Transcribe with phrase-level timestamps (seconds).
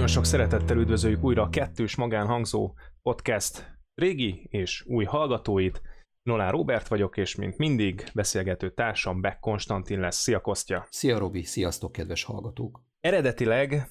[0.00, 5.82] Nagyon sok szeretettel üdvözöljük újra a kettős magánhangzó podcast régi és új hallgatóit.
[6.22, 10.16] Nolán Robert vagyok, és mint mindig beszélgető társam Beck Konstantin lesz.
[10.16, 10.86] Szia Kostya!
[10.90, 12.82] Szia Robi, sziasztok kedves hallgatók!
[13.00, 13.88] Eredetileg,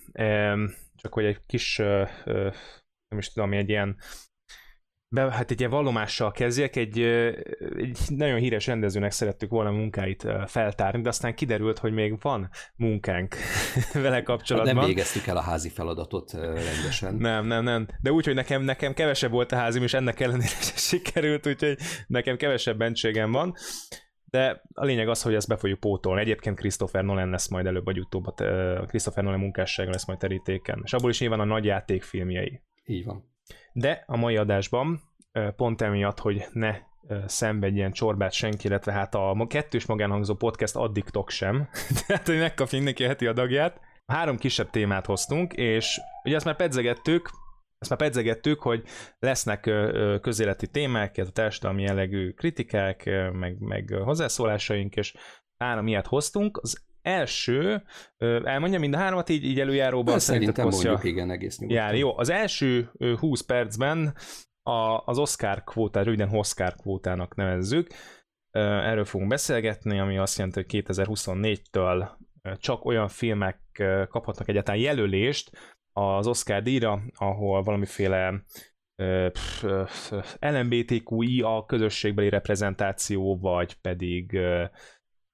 [0.95, 1.77] csak hogy egy kis,
[3.07, 3.97] nem is tudom, egy ilyen
[5.11, 6.99] be, hát egy ilyen vallomással kezdjek, egy,
[7.77, 13.35] egy nagyon híres rendezőnek szerettük volna munkáit feltárni, de aztán kiderült, hogy még van munkánk
[13.93, 14.75] vele kapcsolatban.
[14.75, 17.15] Nem végeztük el a házi feladatot rendesen.
[17.15, 17.87] Nem, nem, nem.
[18.01, 20.47] De úgy, hogy nekem, nekem kevesebb volt a házim, és ennek ellenére
[20.89, 23.53] sikerült, úgyhogy nekem kevesebb bentségem van.
[24.25, 26.21] De a lényeg az, hogy ezt be fogjuk pótolni.
[26.21, 28.25] Egyébként Christopher Nolan lesz majd előbb vagy utóbb,
[28.87, 30.81] Christopher Nolan munkássága lesz majd terítéken.
[30.83, 32.61] És abból is nyilván a nagy játékfilmjei.
[32.85, 33.28] Így van.
[33.79, 35.01] De a mai adásban
[35.55, 36.75] pont emiatt, hogy ne
[37.25, 41.69] szenvedjen csorbát senki, illetve hát a kettős magánhangzó podcast addiktok sem,
[42.07, 43.79] tehát hogy megkapja mindenki a heti adagját.
[44.05, 47.29] Három kisebb témát hoztunk, és ugye ezt már pedzegettük,
[47.77, 48.83] ezt már pedzegettük, hogy
[49.19, 49.71] lesznek
[50.21, 55.15] közéleti témák, ez a társadalmi jellegű kritikák, meg, meg hozzászólásaink, és
[55.57, 56.59] három ilyet hoztunk.
[56.61, 57.83] Az első,
[58.43, 60.19] elmondja mind a háromat így, így előjáróban.
[60.19, 61.83] Szerintem mondjuk, igen, egész nyugodtan.
[61.83, 64.15] Jár, jó, az első 20 percben
[64.63, 67.87] a, az Oscar kvótát, röviden Oscar kvótának nevezzük.
[68.51, 72.09] Erről fogunk beszélgetni, ami azt jelenti, hogy 2024-től
[72.57, 73.59] csak olyan filmek
[74.09, 75.51] kaphatnak egyáltalán jelölést
[75.93, 78.43] az Oscar díjra, ahol valamiféle
[80.39, 84.39] LMBTQI a közösségbeli reprezentáció, vagy pedig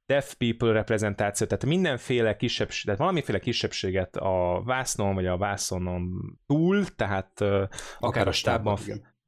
[0.06, 6.12] deaf people reprezentáció, tehát mindenféle kisebbség, tehát valamiféle kisebbséget a vásznon, vagy a vászonon
[6.46, 7.69] túl, tehát akár,
[8.00, 8.79] akár a stábban,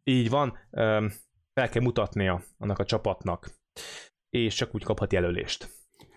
[0.04, 0.58] így van,
[1.54, 3.50] fel kell mutatnia annak a csapatnak,
[4.30, 5.70] és csak úgy kaphat jelölést.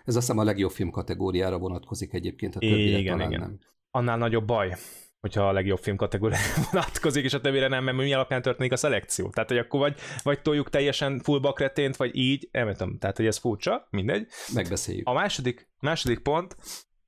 [0.03, 3.41] Ez azt hiszem a legjobb film kategóriára vonatkozik egyébként, a többire igen, talán igen.
[3.41, 3.59] nem.
[3.91, 4.75] Annál nagyobb baj,
[5.21, 8.75] hogyha a legjobb film kategóriára vonatkozik, és a többire nem, mert mi alapján történik a
[8.75, 9.29] szelekció.
[9.29, 13.25] Tehát, hogy akkor vagy, vagy toljuk teljesen full bakretént, vagy így, nem tudom, tehát, hogy
[13.25, 14.27] ez furcsa, mindegy.
[14.53, 15.07] Megbeszéljük.
[15.07, 16.55] A második, második pont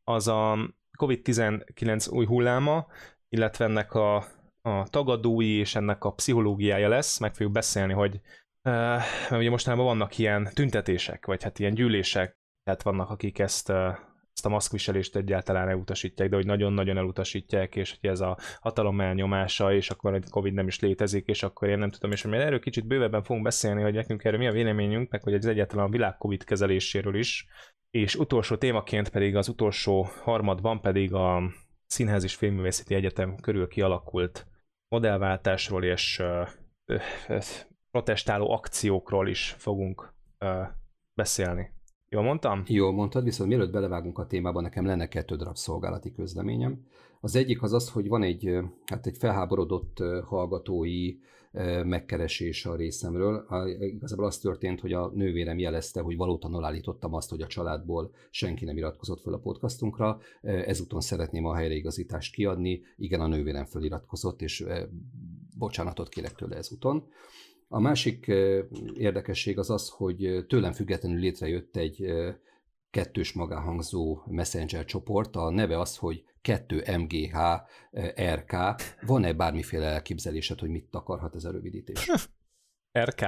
[0.04, 0.58] az a
[0.98, 2.88] COVID-19 új hulláma,
[3.30, 4.26] illetve ennek a
[4.66, 9.86] a tagadói és ennek a pszichológiája lesz, meg fogjuk beszélni, hogy uh, mert ugye mostanában
[9.86, 13.98] vannak ilyen tüntetések, vagy hát ilyen gyűlések, tehát vannak, akik ezt, uh,
[14.34, 19.74] ezt a maszkviselést egyáltalán elutasítják, de hogy nagyon-nagyon elutasítják, és hogy ez a hatalom elnyomása,
[19.74, 22.60] és akkor egy Covid nem is létezik, és akkor én nem tudom, és hogy erről
[22.60, 25.90] kicsit bővebben fogunk beszélni, hogy nekünk erről mi a véleményünk, meg hogy ez egyáltalán a
[25.90, 27.48] világ Covid kezeléséről is,
[27.90, 31.42] és utolsó témaként pedig az utolsó harmadban pedig a
[31.86, 34.48] Színház és Filmművészeti Egyetem körül kialakult
[34.88, 36.24] modellváltásról és
[37.92, 40.14] protestáló akciókról is fogunk
[41.14, 41.72] beszélni.
[42.14, 42.64] Jól mondtam?
[42.68, 46.86] Jól mondtad, viszont mielőtt belevágunk a témába, nekem lenne kettő darab szolgálati közleményem.
[47.22, 51.16] Az egyik az az, hogy van egy, hát egy felháborodott hallgatói
[51.84, 53.46] megkeresés a részemről.
[53.80, 58.66] Igazából az történt, hogy a nővérem jelezte, hogy valóta állítottam azt, hogy a családból senki
[58.66, 60.20] nem iratkozott fel a podcastunkra.
[60.42, 62.82] Ezúton szeretném a helyreigazítást kiadni.
[62.98, 64.66] Igen, a nővérem feliratkozott, és
[65.58, 67.04] bocsánatot kérek tőle ezúton.
[67.74, 68.26] A másik
[68.94, 72.06] érdekesség az az, hogy tőlem függetlenül létrejött egy
[72.90, 75.36] kettős magánhangzó messenger csoport.
[75.36, 77.62] A neve az, hogy 2MGH
[78.34, 78.56] RK.
[79.02, 82.12] Van-e bármiféle elképzelésed, hogy mit akarhat ez a rövidítés?
[83.10, 83.22] RK?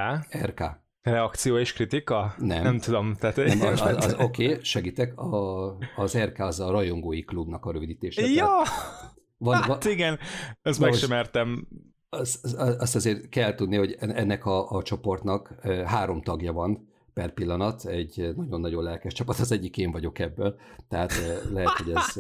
[0.44, 0.62] RK.
[1.02, 2.36] Reakció és kritika?
[2.38, 2.64] Nem.
[2.64, 3.16] Nem tudom.
[3.16, 3.36] Tehát...
[3.36, 5.18] Nem, az, az, az oké, okay, segítek.
[5.18, 8.22] A, az RK az a rajongói klubnak a rövidítése.
[8.28, 8.62] Ja!
[9.38, 10.20] Van, hát van, igen,
[10.62, 11.68] ezt meg sem mertem
[12.16, 15.56] azt, azt azért kell tudni, hogy ennek a, a csoportnak
[15.86, 20.56] három tagja van per pillanat, egy nagyon-nagyon lelkes csapat, az egyik én vagyok ebből,
[20.88, 21.12] tehát
[21.52, 22.20] lehet, hogy ez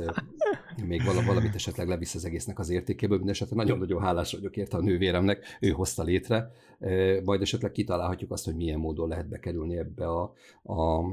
[0.86, 5.58] még valamit esetleg levisz az egésznek az értékéből, mindesetre nagyon-nagyon hálás vagyok érte a nővéremnek,
[5.60, 6.52] ő hozta létre,
[7.24, 10.34] majd esetleg kitalálhatjuk azt, hogy milyen módon lehet bekerülni ebbe a,
[10.64, 11.06] a, a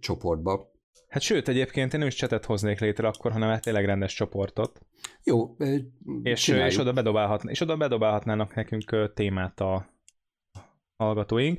[0.00, 0.72] csoportba.
[1.14, 4.80] Hát sőt, egyébként én nem is csetet hoznék létre akkor, hanem egy tényleg rendes csoportot.
[5.24, 5.56] Jó,
[6.22, 9.86] és, és, oda bedobálhatná, és oda bedobálhatnának nekünk témát a
[10.96, 11.58] hallgatóink,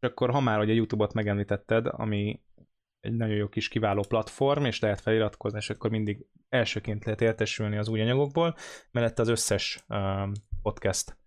[0.00, 2.42] és akkor ha már hogy a YouTube-ot megemlítetted, ami
[3.00, 7.76] egy nagyon jó kis kiváló platform, és lehet feliratkozni, és akkor mindig elsőként lehet értesülni
[7.76, 8.56] az új anyagokból,
[8.90, 10.32] mellett az összes um,
[10.62, 11.18] podcast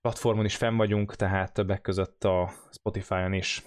[0.00, 3.62] platformon is fenn vagyunk, tehát többek között a Spotify-on is,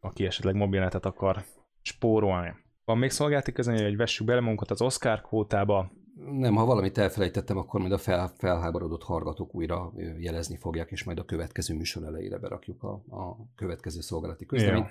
[0.00, 1.44] aki esetleg mobilnetet akar
[1.80, 2.61] spórolni.
[2.84, 5.92] Van még szolgálati közön, hogy vessük bele magunkat az Oscar kvótába,
[6.30, 11.18] nem, ha valamit elfelejtettem, akkor majd a fel, felháborodott hallgatók újra jelezni fogják, és majd
[11.18, 14.88] a következő műsor elejére berakjuk a, a következő szolgálati közleményt.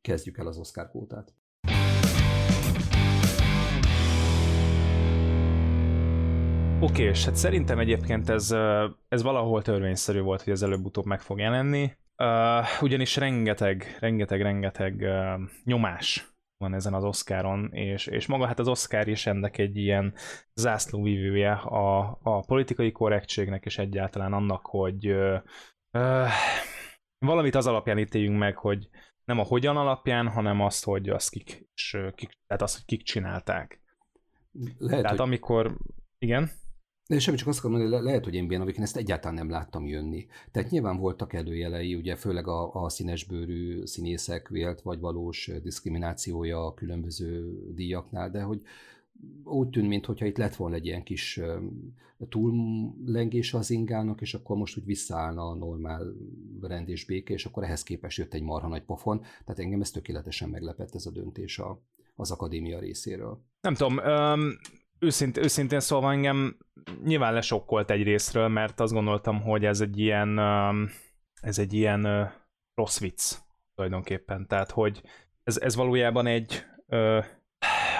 [0.00, 0.90] Kezdjük el az Oscar
[6.80, 8.54] Oké, és hát szerintem egyébként ez,
[9.08, 11.92] ez valahol törvényszerű volt, hogy ez előbb-utóbb meg fog jelenni.
[12.18, 18.58] Uh, ugyanis rengeteg, rengeteg, rengeteg uh, nyomás van ezen az Oscaron, és, és maga hát
[18.58, 20.14] az Oscar is ennek egy ilyen
[20.54, 25.42] zászlóvívője a, a politikai korrektségnek, és egyáltalán annak, hogy uh,
[25.92, 26.28] uh,
[27.18, 28.88] valamit az alapján ítéljünk meg, hogy
[29.24, 33.02] nem a hogyan alapján, hanem azt, hogy azt kik, és, kik tehát azt, hogy kik
[33.02, 33.80] csinálták.
[34.78, 35.26] Lehet, tehát hogy...
[35.26, 35.76] amikor,
[36.18, 36.50] igen?
[37.08, 39.86] De semmi csak azt akarom mondani, le- lehet, hogy én én ezt egyáltalán nem láttam
[39.86, 40.26] jönni.
[40.50, 46.74] Tehát nyilván voltak előjelei, ugye főleg a, a színesbőrű színészek vélt vagy valós diszkriminációja a
[46.74, 48.60] különböző díjaknál, de hogy
[49.44, 51.40] úgy tűnt, mintha itt lett volna egy ilyen kis
[52.28, 56.14] túllengés az ingának, és akkor most úgy visszaállna a normál
[56.60, 59.20] rend és béke, és akkor ehhez képest jött egy marha nagy pofon.
[59.20, 61.82] Tehát engem ez tökéletesen meglepett ez a döntés a,
[62.14, 63.42] az akadémia részéről.
[63.60, 64.40] Nem tudom, um,
[65.04, 66.56] őszint, őszintén szólva engem
[67.04, 70.38] nyilván lesokkolt egy részről, mert azt gondoltam, hogy ez egy ilyen,
[71.40, 72.32] ez egy ilyen
[72.74, 73.34] rossz vicc
[73.74, 74.46] tulajdonképpen.
[74.46, 75.02] Tehát, hogy
[75.42, 77.24] ez, ez valójában egy uh,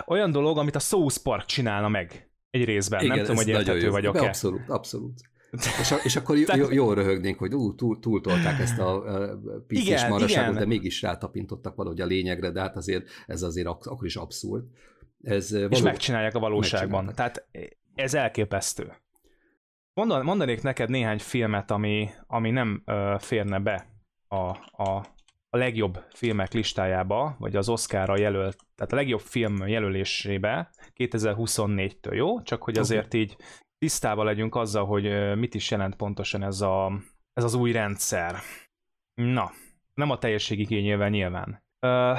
[0.06, 3.00] olyan dolog, amit a South Park csinálna meg egy részben.
[3.00, 4.26] Igen, Nem tudom, hogy érthető vagyok-e.
[4.26, 5.20] Abszolút, abszolút.
[5.80, 10.06] És, a, és akkor jó, jól röhögnénk, hogy ú, túl, túltolták ezt a, a piszis
[10.06, 14.16] maraságot, de mégis rátapintottak valahogy a lényegre, de hát azért ez azért ak- akkor is
[14.16, 14.64] abszurd.
[15.24, 15.68] Ez való...
[15.70, 17.04] És megcsinálják a valóságban.
[17.04, 17.44] Megcsinálják.
[17.52, 18.92] Tehát ez elképesztő.
[19.94, 23.86] Mondan, mondanék neked néhány filmet, ami, ami nem uh, férne be
[24.28, 25.04] a, a,
[25.50, 32.42] a legjobb filmek listájába, vagy az Oscarra jelölt, tehát a legjobb film jelölésébe 2024-től, jó?
[32.42, 33.20] Csak hogy azért okay.
[33.20, 33.36] így
[33.78, 36.92] tisztában legyünk azzal, hogy mit is jelent pontosan ez, a,
[37.32, 38.36] ez az új rendszer.
[39.14, 39.50] Na,
[39.94, 41.62] nem a teljességi igényével nyilván.
[41.86, 42.18] Uh,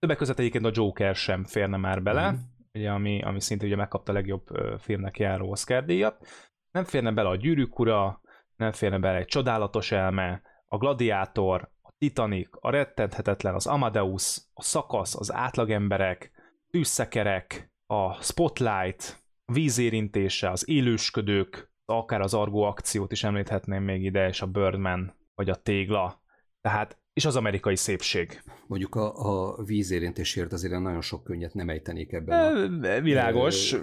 [0.00, 2.36] többek között egyébként a Joker sem férne már bele, mm.
[2.72, 4.46] ugye, ami, ami szintén ugye megkapta a legjobb
[4.78, 6.26] filmnek járó Oscar díjat.
[6.70, 8.20] Nem férne bele a Gyűrűk ura,
[8.56, 14.62] nem férne bele egy Csodálatos elme, a Gladiátor, a Titanic, a Rettenthetetlen, az Amadeus, a
[14.62, 16.30] Szakasz, az Átlagemberek,
[16.70, 24.28] Tűzszekerek, a Spotlight, a vízérintése, az élősködők, akár az Argo akciót is említhetném még ide,
[24.28, 26.22] és a Birdman, vagy a Tégla.
[26.60, 28.42] Tehát és az amerikai szépség.
[28.66, 32.82] Mondjuk a, a vízérintésért azért nagyon sok könnyet nem ejtenék ebben.
[32.82, 33.00] A...
[33.00, 33.76] Világos.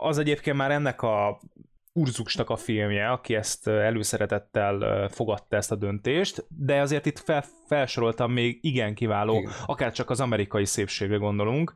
[0.00, 1.40] Az egyébként már ennek a
[1.92, 8.32] Urzuksnak a filmje, aki ezt előszeretettel fogadta ezt a döntést, de azért itt fel, felsoroltam
[8.32, 9.52] még igen kiváló, igen.
[9.66, 11.72] akár csak az amerikai szépségre gondolunk,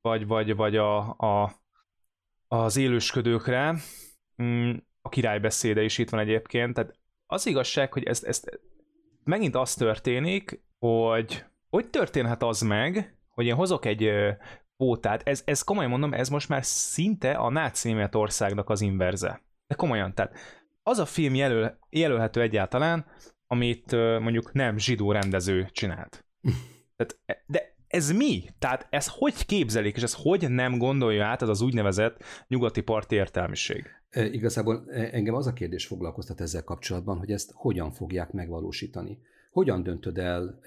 [0.00, 1.52] vagy, vagy, vagy a, a,
[2.48, 3.76] az élősködőkre,
[4.42, 8.60] mm, a királybeszéde is itt van egyébként, tehát az igazság, hogy ezt, ezt
[9.24, 14.10] megint az történik, hogy hogy történhet az meg, hogy én hozok egy
[14.76, 19.42] pótát, ez, ez komolyan mondom, ez most már szinte a náci Németországnak az inverze.
[19.66, 20.34] De komolyan, tehát
[20.82, 23.06] az a film jelöl, jelölhető egyáltalán,
[23.46, 26.24] amit mondjuk nem zsidó rendező csinált.
[26.96, 28.44] Tehát, e, de ez mi?
[28.58, 33.14] Tehát ez hogy képzelik, és ez hogy nem gondolja át az az úgynevezett nyugati parti
[33.14, 33.84] értelmiség?
[34.12, 39.18] Igazából engem az a kérdés foglalkoztat ezzel kapcsolatban, hogy ezt hogyan fogják megvalósítani.
[39.50, 40.60] Hogyan döntöd el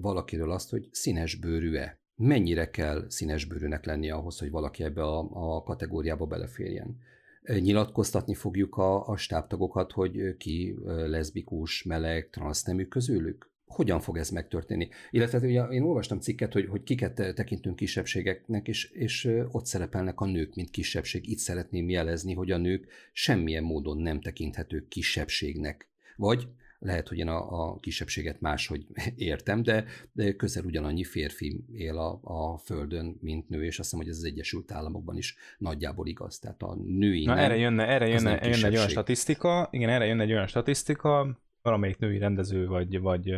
[0.00, 1.98] valakiről azt, hogy színes bőrű-e?
[2.16, 6.98] Mennyire kell színes bőrűnek lennie ahhoz, hogy valaki ebbe a, a kategóriába beleférjen?
[7.42, 13.52] Nyilatkoztatni fogjuk a, a stábtagokat, hogy ki leszbikus, meleg, transznemű közülük?
[13.74, 14.88] Hogyan fog ez megtörténni.
[15.10, 20.26] Illetve ugye én olvastam cikket, hogy, hogy kiket tekintünk kisebbségeknek, és, és ott szerepelnek a
[20.26, 21.30] nők, mint kisebbség.
[21.30, 25.88] Itt szeretném jelezni, hogy a nők semmilyen módon nem tekinthetők kisebbségnek.
[26.16, 26.48] Vagy
[26.84, 32.20] lehet, hogy én a, a kisebbséget máshogy értem, de, de közel ugyanannyi férfi él a,
[32.22, 36.38] a Földön, mint nő, és azt hiszem, hogy ez az Egyesült Államokban is nagyjából igaz.
[36.38, 40.06] Tehát a női Na nem, erre jönne, erre jönne, jönne egy olyan statisztika, igen, erre
[40.06, 43.36] jönne egy olyan statisztika, valamelyik női rendező, vagy, vagy,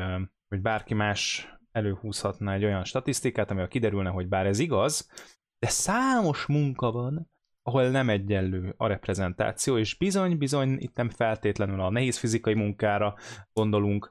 [0.49, 5.11] vagy bárki más előhúzhatna egy olyan statisztikát, amivel kiderülne, hogy bár ez igaz,
[5.59, 7.30] de számos munka van,
[7.62, 13.14] ahol nem egyenlő a reprezentáció, és bizony-bizony itt nem feltétlenül a nehéz fizikai munkára
[13.52, 14.11] gondolunk,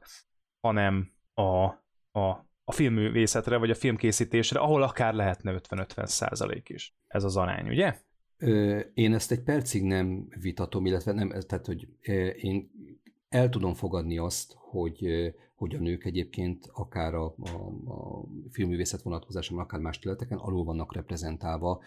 [0.59, 1.65] hanem a,
[2.11, 6.95] a, a filmművészetre, vagy a filmkészítésre, ahol akár lehetne 50-50 százalék is.
[7.07, 7.95] Ez az arány, ugye?
[8.93, 11.87] Én ezt egy percig nem vitatom, illetve nem, tehát, hogy
[12.35, 12.71] én
[13.35, 15.07] el tudom fogadni azt, hogy,
[15.55, 20.93] hogy a nők egyébként akár a, a, a filmművészet vonatkozásában, akár más területeken alul vannak
[20.93, 21.81] reprezentálva,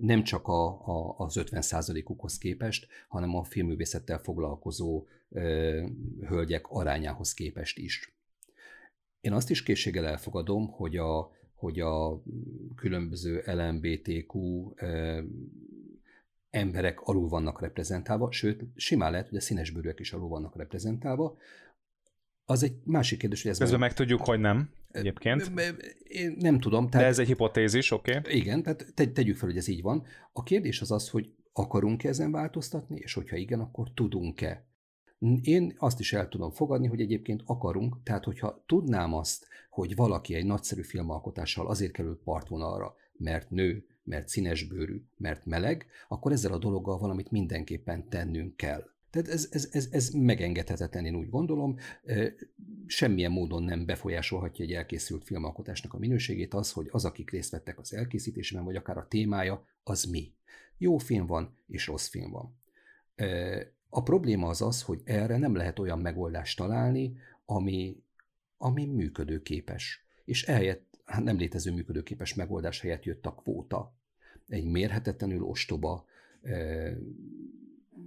[0.00, 5.06] nem csak a, a, az 50%-ukhoz képest, hanem a filmművészettel foglalkozó
[6.28, 8.16] hölgyek arányához képest is.
[9.20, 12.22] Én azt is készséggel elfogadom, hogy a, hogy a
[12.76, 14.70] különböző LMBTQ
[16.52, 21.36] emberek alul vannak reprezentálva, sőt, simán lehet, hogy a színesbőrűek is alul vannak reprezentálva.
[22.44, 23.58] Az egy másik kérdés, hogy ez...
[23.58, 25.52] Közben meg tudjuk, hogy nem egyébként.
[26.02, 26.88] Én nem tudom.
[26.88, 28.16] Tehát, De ez egy hipotézis, oké?
[28.16, 28.36] Okay.
[28.36, 30.04] Igen, tehát te, tegyük fel, hogy ez így van.
[30.32, 34.66] A kérdés az az, hogy akarunk-e ezen változtatni, és hogyha igen, akkor tudunk-e.
[35.42, 40.34] Én azt is el tudom fogadni, hogy egyébként akarunk, tehát hogyha tudnám azt, hogy valaki
[40.34, 46.58] egy nagyszerű filmalkotással azért kerül partvonalra, mert nő, mert színesbőrű, mert meleg, akkor ezzel a
[46.58, 48.90] dologgal valamit mindenképpen tennünk kell.
[49.12, 51.76] Tehát ez, ez, ez, ez megengedhetetlen, én úgy gondolom.
[52.86, 57.78] Semmilyen módon nem befolyásolhatja egy elkészült filmalkotásnak a minőségét az, hogy az, akik részt vettek
[57.78, 60.32] az elkészítésben, vagy akár a témája, az mi.
[60.78, 62.60] Jó film van, és rossz film van.
[63.88, 68.02] A probléma az az, hogy erre nem lehet olyan megoldást találni, ami,
[68.56, 70.06] ami működőképes.
[70.24, 70.86] És hát
[71.22, 73.94] nem létező működőképes megoldás helyett jött a kvóta.
[74.48, 76.04] Egy mérhetetlenül ostoba,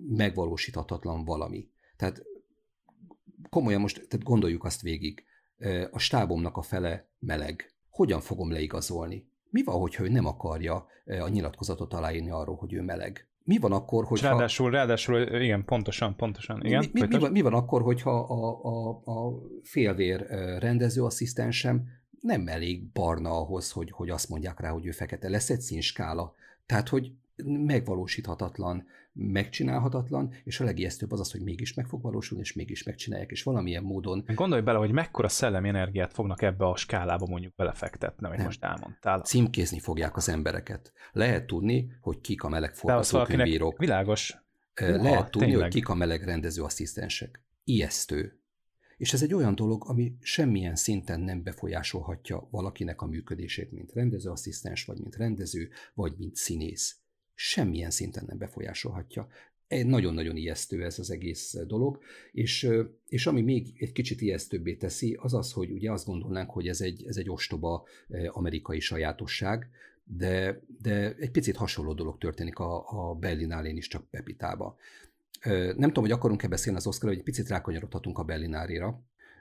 [0.08, 1.70] megvalósíthatatlan valami.
[1.98, 2.24] Tehát
[3.50, 5.24] komolyan most tehát gondoljuk azt végig,
[5.92, 7.74] a stábomnak a fele meleg.
[7.90, 9.28] Hogyan fogom leigazolni?
[9.50, 13.28] Mi van, hogyha ő nem akarja a nyilatkozatot aláírni arról, hogy ő meleg?
[13.44, 16.90] Mi van akkor, hogy Ráadásul, ráadásul, igen, pontosan, pontosan, igen.
[16.94, 20.26] Mi, mi, mi, van, mi van akkor, hogyha a, a, a félvér
[20.60, 21.88] rendezőasszisztensem
[22.26, 25.30] nem elég barna ahhoz, hogy, hogy azt mondják rá, hogy ő fekete.
[25.30, 26.36] Lesz egy színskála.
[26.66, 27.12] Tehát, hogy
[27.44, 33.32] megvalósíthatatlan, megcsinálhatatlan, és a legijesztőbb az az, hogy mégis meg fog valósulni, és mégis megcsinálják,
[33.32, 34.24] és valamilyen módon...
[34.36, 38.46] Gondolj bele, hogy mekkora szellemi energiát fognak ebbe a skálába mondjuk belefektetni, amit Nem.
[38.46, 39.22] most elmondtál.
[39.22, 40.94] Címkézni fogják az embereket.
[41.12, 43.78] Lehet tudni, hogy kik a meleg forgatókönyvírók.
[43.78, 44.38] Világos.
[44.76, 45.64] Lehet tudni, tényleg.
[45.64, 47.44] hogy kik a meleg rendezőasszisztensek.
[47.64, 48.40] Ijesztő.
[48.98, 54.86] És ez egy olyan dolog, ami semmilyen szinten nem befolyásolhatja valakinek a működését, mint rendezőasszisztens,
[54.86, 56.96] vagy mint rendező, vagy mint színész.
[57.34, 59.28] Semmilyen szinten nem befolyásolhatja.
[59.68, 62.00] Nagyon-nagyon ijesztő ez az egész dolog,
[62.32, 62.70] és,
[63.08, 66.82] és ami még egy kicsit ijesztőbbé teszi, az az, hogy ugye azt gondolnánk, hogy ez
[66.82, 67.86] egy, ez egy ostoba
[68.32, 69.70] amerikai sajátosság,
[70.04, 74.78] de, de egy picit hasonló dolog történik a, a Berlinálén is, csak Pepitába.
[75.46, 79.00] Nem tudom, hogy akarunk-e beszélni az Oscar, hogy egy picit rákanyarodhatunk a Berlinárira.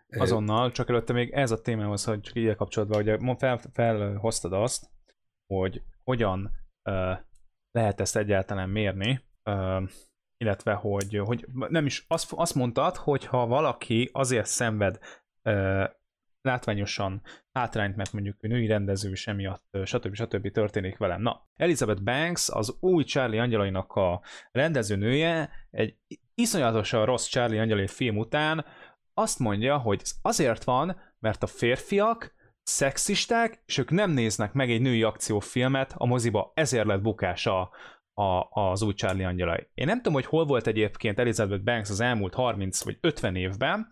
[0.08, 4.90] Azonnal, csak előtte még ez a témához, hogy csak így kapcsolatban, hogy fel, felhoztad azt,
[5.46, 6.50] hogy hogyan
[7.70, 9.24] lehet ezt egyáltalán mérni,
[10.36, 14.98] illetve hogy, hogy nem is azt, azt mondtad, hogy ha valaki azért szenved
[16.44, 17.22] látványosan
[17.52, 20.14] hátrányt, mert mondjuk női rendező is emiatt, stb.
[20.14, 20.50] stb.
[20.50, 21.22] történik velem.
[21.22, 24.22] Na, Elizabeth Banks, az új Charlie Angyalainak a
[24.52, 25.96] rendezőnője, egy
[26.34, 28.64] iszonyatosan rossz Charlie Angyalai film után
[29.14, 34.80] azt mondja, hogy azért van, mert a férfiak szexisták, és ők nem néznek meg egy
[34.80, 37.70] női akciófilmet a moziba, ezért lett bukása
[38.14, 39.68] a, az új Charlie Angyalai.
[39.74, 43.88] Én nem tudom, hogy hol volt egyébként Elizabeth Banks az elmúlt 30 vagy 50 évben,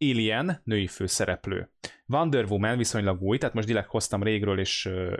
[0.00, 1.70] Alien női főszereplő.
[2.06, 5.12] Wonder Woman viszonylag új, tehát most direkt hoztam régről és uh,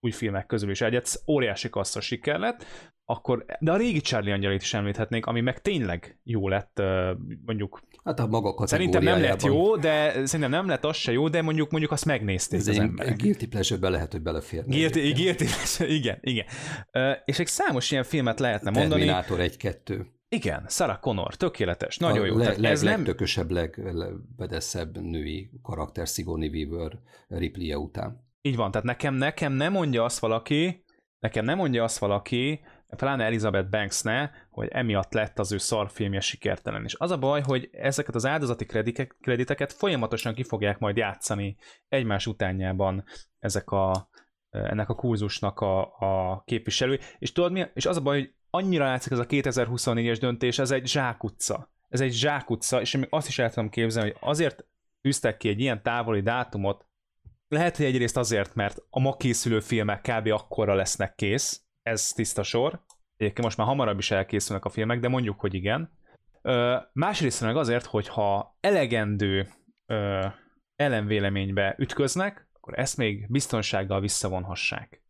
[0.00, 2.64] új filmek közül is egyet, óriási kassza siker lett,
[3.04, 7.10] akkor, de a régi Charlie Angyalét is említhetnénk, ami meg tényleg jó lett, uh,
[7.44, 7.80] mondjuk.
[8.04, 11.42] Hát a maga Szerintem nem lett jó, de szerintem nem lett az se jó, de
[11.42, 13.16] mondjuk mondjuk azt megnézték Ez az emberek.
[13.16, 14.64] Guilty pleasure lehet, hogy belefér.
[14.66, 16.46] Guilty, guilty pleasure, igen, igen.
[16.92, 19.04] Uh, és egy számos ilyen filmet lehetne mondani.
[19.04, 20.04] Terminátor 1-2.
[20.34, 22.36] Igen, Sarah Connor, tökéletes, nagyon a jó.
[22.36, 23.70] Le, leg, ez legtökösebb, nem...
[23.76, 26.98] legvedeszebb női karakter Sigourney Weaver
[27.28, 28.28] ripley után.
[28.40, 30.84] Így van, tehát nekem, nekem nem mondja azt valaki,
[31.18, 32.60] nekem nem mondja azt valaki,
[32.96, 36.84] pláne Elizabeth Banks ne, hogy emiatt lett az ő szarfilmje sikertelen.
[36.84, 38.66] És az a baj, hogy ezeket az áldozati
[39.20, 41.56] krediteket folyamatosan ki fogják majd játszani
[41.88, 43.04] egymás utánjában
[43.38, 44.08] ezek a,
[44.50, 46.98] ennek a kurzusnak a, a képviselői.
[47.18, 47.64] És tudod mi?
[47.74, 51.70] És az a baj, hogy annyira látszik ez a 2024-es döntés, ez egy zsákutca.
[51.88, 54.64] Ez egy zsákutca, és én még azt is el tudom képzelni, hogy azért
[55.00, 56.86] tűztek ki egy ilyen távoli dátumot,
[57.48, 60.26] lehet, hogy egyrészt azért, mert a ma készülő filmek kb.
[60.26, 62.84] akkorra lesznek kész, ez tiszta sor.
[63.16, 65.90] Egyébként most már hamarabb is elkészülnek a filmek, de mondjuk, hogy igen.
[66.42, 69.48] Ö, másrészt meg azért, hogyha elegendő
[69.86, 70.26] ö,
[70.76, 75.01] ellenvéleménybe ütköznek, akkor ezt még biztonsággal visszavonhassák.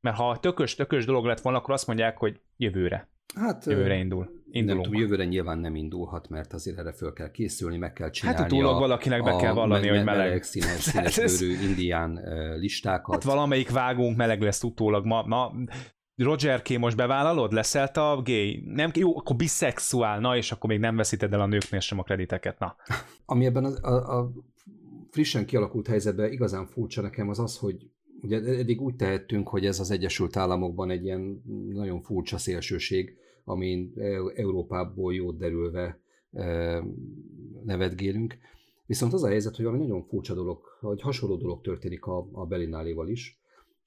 [0.00, 3.08] Mert ha tökös, tökös dolog lett volna, akkor azt mondják, hogy jövőre.
[3.34, 4.30] Hát, jövőre indul.
[4.50, 4.82] Indulunk.
[4.82, 8.40] Nem tudom, jövőre nyilván nem indulhat, mert azért erre föl kell készülni, meg kell csinálni.
[8.40, 10.26] Hát utólag valakinek be kell vallani, me- hogy meleg.
[10.26, 12.20] meleg színes, színes bőrű indián
[12.58, 13.14] listákat.
[13.14, 15.06] Hát valamelyik vágónk meleg lesz utólag.
[15.06, 15.52] Ma, ma
[16.16, 16.78] Roger K.
[16.78, 17.52] most bevállalod?
[17.52, 18.62] Leszel a gay?
[18.66, 22.02] Nem, jó, akkor biszexuál, na, és akkor még nem veszíted el a nőknél sem a
[22.02, 22.76] krediteket, na.
[23.24, 24.30] Ami ebben a, a, a
[25.10, 27.90] frissen kialakult helyzetben igazán furcsa nekem az az, hogy
[28.22, 33.92] ugye eddig úgy tehettünk, hogy ez az Egyesült Államokban egy ilyen nagyon furcsa szélsőség, amin
[34.34, 36.00] Európából jót derülve
[37.64, 38.38] nevetgélünk.
[38.86, 42.46] Viszont az a helyzet, hogy valami nagyon furcsa dolog, hogy hasonló dolog történik a, a
[42.46, 43.40] Belináléval is,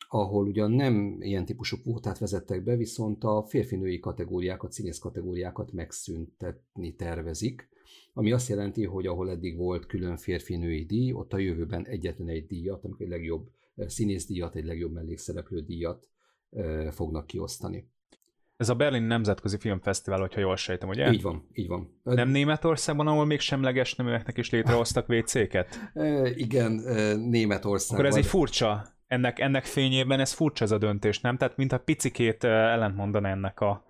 [0.10, 6.96] ahol ugyan nem ilyen típusú kvótát vezettek be, viszont a férfinői kategóriákat, színész kategóriákat megszüntetni
[6.96, 7.70] tervezik,
[8.14, 12.48] ami azt jelenti, hogy ahol eddig volt külön férfinői díj, ott a jövőben egyetlen egy
[12.48, 13.50] díjat, amikor egy legjobb
[13.88, 16.10] színészdíjat, egy legjobb mellékszereplő díjat
[16.92, 17.90] fognak kiosztani.
[18.58, 21.12] Ez a Berlin Nemzetközi Filmfesztivál, hogyha jól sejtem, ugye?
[21.12, 22.00] Így van, így van.
[22.04, 25.80] Nem Németországban, ahol még semleges neműeknek is létrehoztak WC-ket?
[26.36, 26.72] Igen,
[27.20, 28.06] Németországban.
[28.06, 31.38] Akkor ez egy furcsa, ennek, ennek fényében ez furcsa ez a döntés, nem?
[31.38, 33.86] Tehát mint a picikét ellentmondan ennek a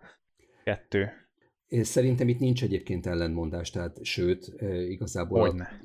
[0.63, 1.09] kettő.
[1.67, 4.53] Én szerintem itt nincs egyébként ellentmondás, tehát sőt,
[4.87, 5.39] igazából...
[5.39, 5.81] Hogyne.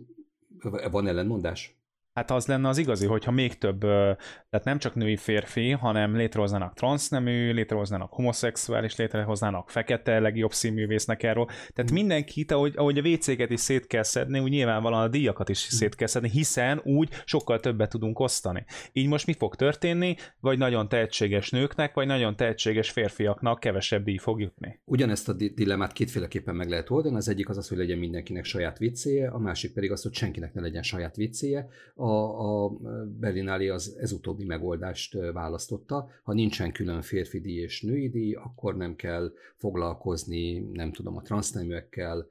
[0.59, 0.91] A...
[0.91, 1.81] Van ellentmondás?
[2.17, 6.75] Hát az lenne az igazi, hogyha még több, tehát nem csak női férfi, hanem létrehoznának
[6.75, 11.45] transznemű, létrehoznának homoszexuális, létrehoznának fekete legjobb színművésznek erről.
[11.45, 11.95] Tehát mm.
[11.95, 15.77] mindenkit, ahogy, ahogy a WC-ket is szét kell szedni, úgy nyilvánvalóan a díjakat is mm.
[15.77, 18.65] szét kell szedni, hiszen úgy sokkal többet tudunk osztani.
[18.93, 20.17] Így most mi fog történni?
[20.41, 24.81] Vagy nagyon tehetséges nőknek, vagy nagyon tehetséges férfiaknak kevesebb díj fog jutni?
[24.85, 27.17] Ugyanezt a dilemmát kétféleképpen meg lehet oldani.
[27.17, 30.55] Az egyik az az, hogy legyen mindenkinek saját viccéje, a másik pedig az, hogy senkinek
[30.55, 32.77] ne legyen saját viccéje a, a
[33.19, 36.09] Berlinali az ez utóbbi megoldást választotta.
[36.23, 41.23] Ha nincsen külön férfi díj és női díj, akkor nem kell foglalkozni, nem tudom, a
[41.23, 42.27] transzneműekkel,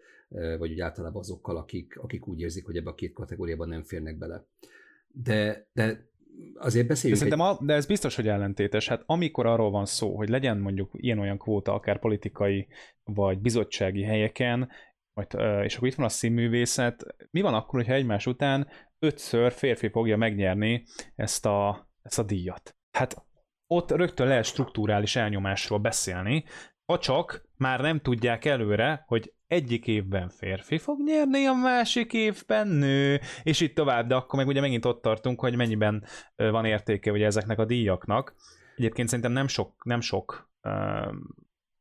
[0.58, 4.17] vagy úgy általában azokkal, akik, akik úgy érzik, hogy ebbe a két kategóriában nem férnek
[4.17, 4.46] bele.
[5.12, 6.08] De, de
[6.55, 7.24] azért beszéljünk...
[7.24, 7.39] De, egy...
[7.39, 8.88] a, de ez biztos, hogy ellentétes.
[8.88, 12.68] Hát amikor arról van szó, hogy legyen mondjuk ilyen-olyan kvóta, akár politikai
[13.03, 14.70] vagy bizottsági helyeken,
[15.14, 15.27] majd,
[15.64, 18.68] és akkor itt van a színművészet, mi van akkor, hogyha egymás után
[19.00, 20.84] ötször férfi fogja megnyerni
[21.16, 22.75] ezt a, ezt a díjat.
[22.92, 23.25] Hát
[23.68, 26.44] ott rögtön lehet struktúrális elnyomásról beszélni,
[26.86, 32.68] ha csak már nem tudják előre, hogy egyik évben férfi fog nyerni, a másik évben
[32.68, 36.03] nő, és itt tovább, de akkor meg ugye megint ott tartunk, hogy mennyiben
[36.36, 38.36] van értéke ugye ezeknek a díjaknak.
[38.75, 40.50] Egyébként szerintem nem sok, nem sok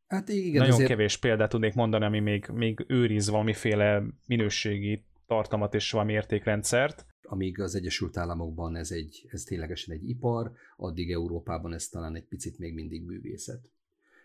[0.06, 0.88] Hát igen, nagyon azért...
[0.88, 7.60] kevés példát tudnék mondani, ami még, még őriz valamiféle minőségi tartalmat és valami értékrendszert amíg
[7.60, 12.58] az Egyesült Államokban ez, egy, ez ténylegesen egy ipar, addig Európában ez talán egy picit
[12.58, 13.70] még mindig művészet.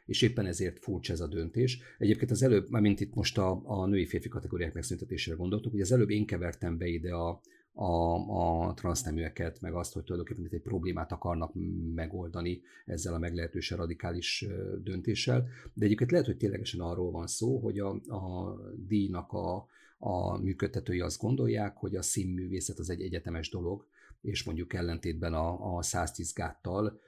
[0.06, 1.80] És éppen ezért furcsa ez a döntés.
[1.98, 6.10] Egyébként az előbb, mint itt most a, a női-férfi kategóriák megszüntetésére gondoltuk, hogy az előbb
[6.10, 7.42] én kevertem be ide a,
[7.74, 11.52] a, a transzneműeket, meg azt, hogy tulajdonképpen itt egy problémát akarnak
[11.94, 14.46] megoldani ezzel a meglehetősen radikális
[14.84, 15.48] döntéssel.
[15.74, 18.56] De egyébként lehet, hogy ténylegesen arról van szó, hogy a, a
[18.88, 19.68] díjnak a,
[20.00, 23.88] a működtetői azt gondolják, hogy a színművészet az egy egyetemes dolog,
[24.22, 27.00] és mondjuk ellentétben a, a 110 gáttal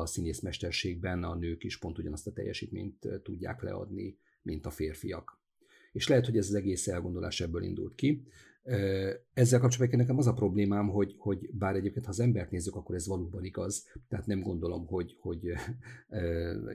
[0.00, 5.40] a színészmesterségben a nők is pont ugyanazt a teljesítményt tudják leadni, mint a férfiak.
[5.92, 8.22] És lehet, hogy ez az egész elgondolás ebből indult ki.
[9.32, 12.94] Ezzel kapcsolatban nekem az a problémám, hogy, hogy bár egyébként, ha az embert nézzük, akkor
[12.94, 15.52] ez valóban igaz, tehát nem gondolom, hogy, hogy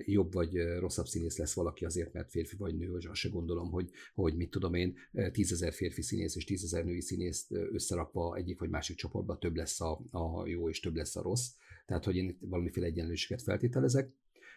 [0.06, 3.72] jobb vagy rosszabb színész lesz valaki azért, mert férfi vagy nő, vagy azt se gondolom,
[3.72, 4.96] hogy, hogy mit tudom én,
[5.32, 10.02] tízezer férfi színész és tízezer női színészt összerakva egyik vagy másik csoportba több lesz a,
[10.12, 11.48] a jó és több lesz a rossz.
[11.86, 14.12] Tehát, hogy én valamiféle egyenlőséget feltételezek.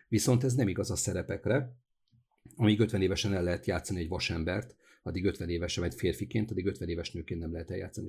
[0.08, 1.76] Viszont ez nem igaz a szerepekre,
[2.56, 6.88] amíg 50 évesen el lehet játszani egy vasembert, addig 50 éves vagy férfiként, addig 50
[6.88, 8.08] éves nőként nem lehet eljátszani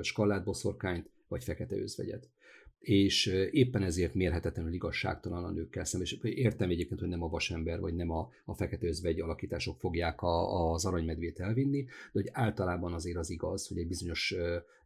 [0.00, 2.30] skallát, boszorkányt vagy fekete özvegyet.
[2.78, 6.08] És éppen ezért mérhetetlenül igazságtalan a nőkkel szemben.
[6.12, 10.20] És értem egyébként, hogy nem a vasember, vagy nem a, a fekete özvegy alakítások fogják
[10.22, 14.34] a, az aranymedvét elvinni, de hogy általában azért az igaz, hogy egy bizonyos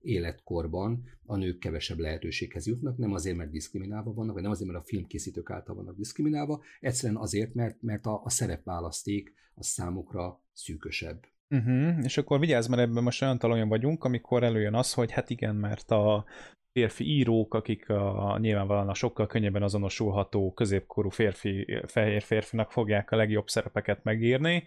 [0.00, 4.82] életkorban a nők kevesebb lehetőséghez jutnak, nem azért, mert diszkriminálva vannak, vagy nem azért, mert
[4.82, 11.24] a filmkészítők által vannak diszkriminálva, egyszerűen azért, mert, mert a, a szerepválaszték a számukra szűkösebb.
[11.50, 12.04] Uh-huh.
[12.04, 15.54] És akkor vigyázz, mert ebben most olyan talajon vagyunk, amikor előjön az, hogy hát igen,
[15.54, 16.24] mert a
[16.72, 23.16] férfi írók, akik a, nyilvánvalóan a sokkal könnyebben azonosulható középkorú férfi, fehér férfinak fogják a
[23.16, 24.64] legjobb szerepeket megírni,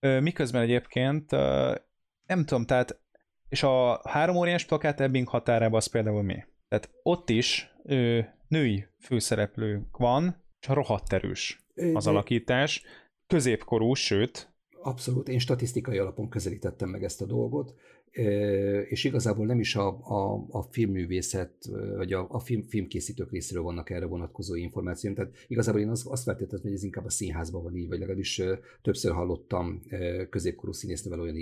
[0.00, 1.30] miközben egyébként
[2.26, 3.00] nem tudom, tehát
[3.48, 6.44] és a három óriás plakát Ebbing határában az például mi?
[6.68, 12.82] Tehát ott is ö, női főszereplők van, és rohadt erős az alakítás,
[13.26, 14.47] középkorú, sőt,
[14.82, 17.74] Abszolút, én statisztikai alapon közelítettem meg ezt a dolgot,
[18.88, 21.52] és igazából nem is a, a, a filmművészet,
[21.96, 25.14] vagy a, a film, filmkészítők részéről vannak erre vonatkozó információim.
[25.14, 28.42] Tehát igazából én azt, azt feltételezem, hogy ez inkább a színházban van így, vagy legalábbis
[28.82, 29.82] többször hallottam
[30.30, 31.36] középkorú színésznővel olyan,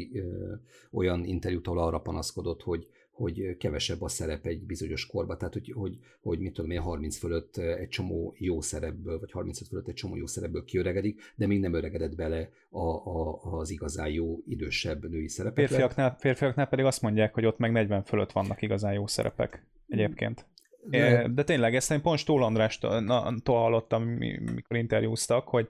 [0.91, 5.73] olyan interjút, ahol arra panaszkodott, hogy, hogy kevesebb a szerep egy bizonyos korba, tehát hogy,
[5.73, 9.95] hogy, hogy mit tudom én, 30 fölött egy csomó jó szerepből, vagy 35 fölött egy
[9.95, 15.11] csomó jó szerepből kiöregedik, de még nem öregedett bele a, a, az igazán jó idősebb
[15.11, 15.69] női szerepek.
[15.69, 20.47] Férfiaknál, férfiaknál pedig azt mondják, hogy ott meg 40 fölött vannak igazán jó szerepek egyébként.
[20.91, 23.05] De, de tényleg, ezt én pont Stól Andrástól
[23.45, 24.03] hallottam,
[24.55, 25.69] mikor interjúztak, hogy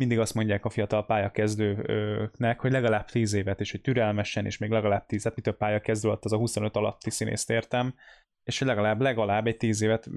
[0.00, 4.70] mindig azt mondják a fiatal pályakezdőknek, hogy legalább 10 évet, és hogy türelmesen, és még
[4.70, 7.94] legalább 10, hát mitől pályakezdő alatt az a 25 alatti színészt értem,
[8.44, 10.10] és hogy legalább, legalább egy 10 évet,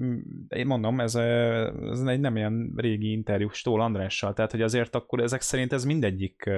[0.48, 5.20] én mondom, ez, ez egy nem ilyen régi interjú Stól Andrással, tehát hogy azért akkor
[5.20, 6.50] ezek szerint ez mindegyik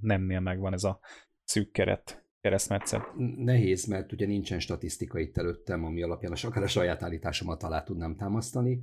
[0.00, 1.00] nemnél megvan ez a
[1.44, 3.02] szűk keret keresztmetszet.
[3.36, 8.16] Nehéz, mert ugye nincsen statisztika itt előttem, ami alapján akár a saját állításomat alá tudnám
[8.16, 8.82] támasztani.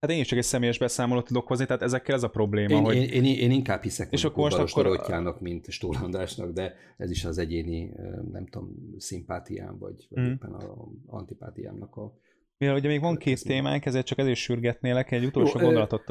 [0.00, 2.82] Hát én is csak egy személyes beszámolót tudok hozni, tehát ezekkel ez a probléma, én,
[2.82, 2.96] hogy...
[2.96, 5.36] Én, én, én inkább hiszek és akkor most akkor...
[5.40, 7.92] mint Stól Andrásnak, de ez is az egyéni,
[8.32, 10.30] nem tudom, szimpátiám, vagy, vagy mm.
[10.30, 12.14] éppen a antipátiámnak a...
[12.58, 16.10] Mivel ugye még van két témánk, ezért csak ezért sürgetnélek egy utolsó Jó, gondolatot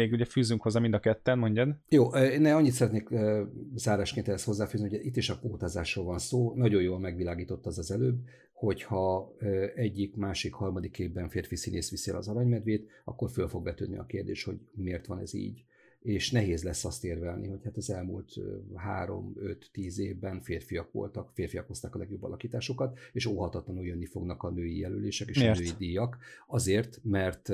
[0.00, 1.76] még ugye fűzünk hozzá mind a ketten, mondjad.
[1.88, 3.08] Jó, ne annyit szeretnék
[3.74, 6.52] zárásként ezt hozzáfűzni, hogy itt is a kvótázásról van szó.
[6.54, 8.18] Nagyon jól megvilágított az az előbb,
[8.52, 9.34] hogyha
[9.74, 14.06] egyik, másik, harmadik évben férfi színész viszi el az aranymedvét, akkor föl fog vetődni a
[14.06, 15.64] kérdés, hogy miért van ez így.
[16.00, 18.32] És nehéz lesz azt érvelni, hogy hát az elmúlt
[18.74, 24.42] három, öt, tíz évben férfiak voltak, férfiak hozták a legjobb alakításokat, és óhatatlanul jönni fognak
[24.42, 25.56] a női jelölések és miért?
[25.56, 26.18] a női díjak.
[26.46, 27.48] Azért, mert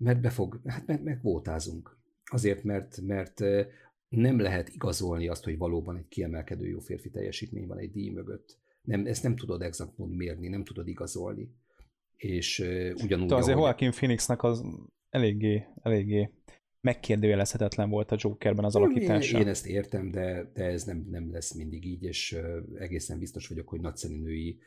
[0.00, 1.98] mert befog, hát mert, kvótázunk.
[2.24, 3.40] Azért, mert, mert
[4.08, 8.58] nem lehet igazolni azt, hogy valóban egy kiemelkedő jó férfi teljesítmény van egy díj mögött.
[8.82, 11.54] Nem, ezt nem tudod exakt módon mérni, nem tudod igazolni.
[12.16, 13.28] És uh, ugyanúgy...
[13.28, 13.68] De azért ahogy...
[13.68, 14.64] Joaquin Phoenixnek az
[15.10, 16.30] eléggé, eléggé
[16.80, 19.36] megkérdőjelezhetetlen volt a Jokerben az alakítása.
[19.36, 22.38] Én, én ezt értem, de, de ez nem, nem lesz mindig így, és
[22.78, 24.58] egészen biztos vagyok, hogy nagyszerű női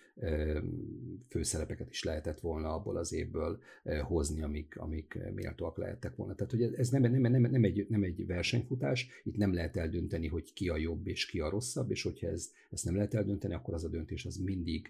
[1.30, 3.60] főszerepeket is lehetett volna abból az évből
[4.02, 6.36] hozni, amik, amik méltóak lehettek volna.
[6.36, 10.28] Tehát, hogy ez nem, nem, nem, nem, egy, nem egy versenyfutás, itt nem lehet eldönteni,
[10.28, 13.54] hogy ki a jobb és ki a rosszabb, és hogyha ez, ezt nem lehet eldönteni,
[13.54, 14.90] akkor az a döntés az mindig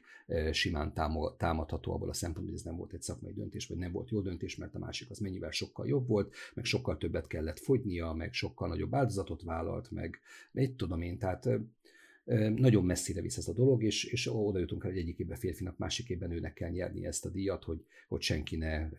[0.52, 0.94] simán
[1.38, 4.22] támadható abból a szempontból, hogy ez nem volt egy szakmai döntés, vagy nem volt jó
[4.22, 8.14] döntés, mert a másik az mennyivel sokkal jobb volt, meg sokkal több többet kellett fogynia,
[8.14, 10.20] meg sokkal nagyobb áldozatot vállalt, meg
[10.54, 11.50] egy tudom én, tehát
[12.56, 16.20] nagyon messzire visz ez a dolog, és, és oda jutunk el, hogy egyik férfinak, másik
[16.20, 18.90] nőnek kell nyerni ezt a díjat, hogy, hogy senki ne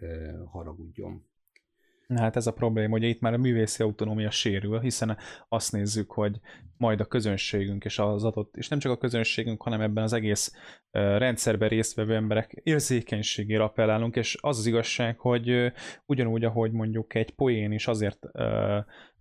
[0.44, 1.24] haragudjon.
[2.08, 5.16] Hát ez a probléma, hogy itt már a művészi autonómia sérül, hiszen
[5.48, 6.40] azt nézzük, hogy
[6.76, 10.52] majd a közönségünk és az adott, és nem csak a közönségünk, hanem ebben az egész
[10.90, 15.72] rendszerben résztvevő emberek érzékenységére appellálunk, és az az igazság, hogy
[16.06, 18.26] ugyanúgy, ahogy mondjuk egy poén is azért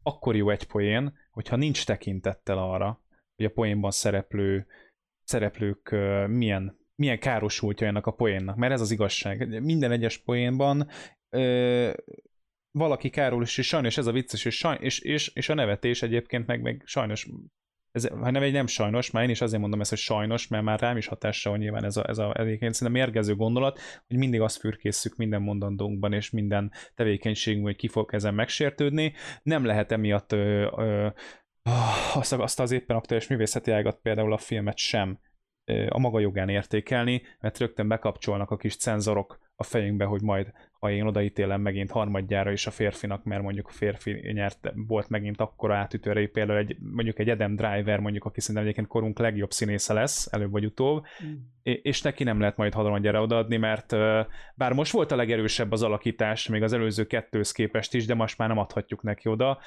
[0.04, 3.02] akkor jó egy poén, hogyha nincs tekintettel arra,
[3.36, 4.65] hogy a poénban szereplő
[5.24, 5.96] szereplők
[6.28, 9.62] milyen milyen károsultja ennek a poénnak, mert ez az igazság.
[9.62, 10.88] Minden egyes poénban
[12.74, 16.48] valaki kárul, és sajnos ez a vicces, és, saj, és, és, és a nevetés egyébként
[16.48, 17.28] meg, meg sajnos
[17.94, 20.64] ez, ha nem egy nem sajnos, már én is azért mondom ezt, hogy sajnos, mert
[20.64, 24.18] már rám is hatással van nyilván ez a, ez a egyébként szerintem mérgező gondolat, hogy
[24.18, 29.14] mindig azt fürkészük minden mondandónkban és minden tevékenységünk, hogy ki fog ezen megsértődni.
[29.44, 31.08] Nem lehet emiatt ö, ö,
[32.14, 35.20] azt, azt az éppen aktuális művészeti ágat, például a filmet sem
[35.90, 40.92] a maga jogán értékelni, mert rögtön bekapcsolnak a kis cenzorok a fejünkbe, hogy majd ha
[40.92, 45.76] én odaítélem megint harmadjára is a férfinak, mert mondjuk a férfi nyert, volt megint akkora
[45.76, 50.28] átütőre, például egy, mondjuk egy Adam Driver, mondjuk, aki szerintem egyébként korunk legjobb színésze lesz,
[50.32, 51.34] előbb vagy utóbb, mm.
[51.62, 53.92] és neki nem lehet majd harmadjára odaadni, mert
[54.56, 58.38] bár most volt a legerősebb az alakítás, még az előző kettőz képest is, de most
[58.38, 59.60] már nem adhatjuk neki oda,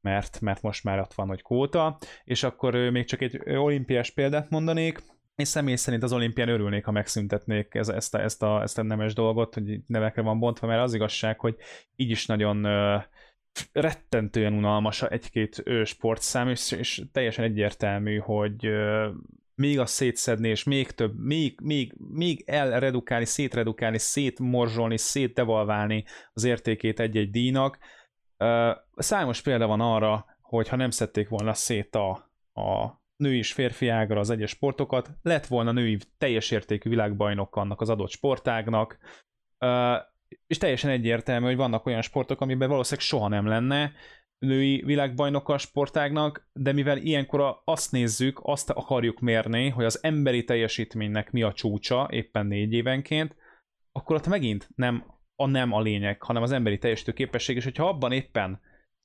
[0.00, 4.50] mert, mert most már ott van, hogy kóta, és akkor még csak egy olimpiás példát
[4.50, 5.02] mondanék,
[5.38, 8.82] és személy szerint az olimpián örülnék, ha megszüntetnék ez, ezt, a, ezt, a, ezt a
[8.82, 11.56] nemes dolgot, hogy nevekre van bontva, mert az igazság, hogy
[11.96, 13.02] így is nagyon uh,
[13.72, 19.06] rettentően unalmas egy-két sportszám, és, és teljesen egyértelmű, hogy uh,
[19.54, 27.00] még azt szétszedni, és még több, még, még, még elredukálni, szétredukálni, szétmorzsolni, szétdevalválni az értékét
[27.00, 27.78] egy-egy díjnak.
[28.38, 32.10] Uh, számos példa van arra, hogy ha nem szedték volna szét a,
[32.52, 37.80] a női és férfi ágra az egyes sportokat, lett volna női teljes értékű világbajnok annak
[37.80, 38.98] az adott sportágnak,
[40.46, 43.92] és teljesen egyértelmű, hogy vannak olyan sportok, amiben valószínűleg soha nem lenne
[44.38, 50.44] női világbajnoka a sportágnak, de mivel ilyenkor azt nézzük, azt akarjuk mérni, hogy az emberi
[50.44, 53.36] teljesítménynek mi a csúcsa éppen négy évenként,
[53.92, 57.88] akkor ott megint nem a nem a lényeg, hanem az emberi teljesítő képesség, és hogyha
[57.88, 58.60] abban éppen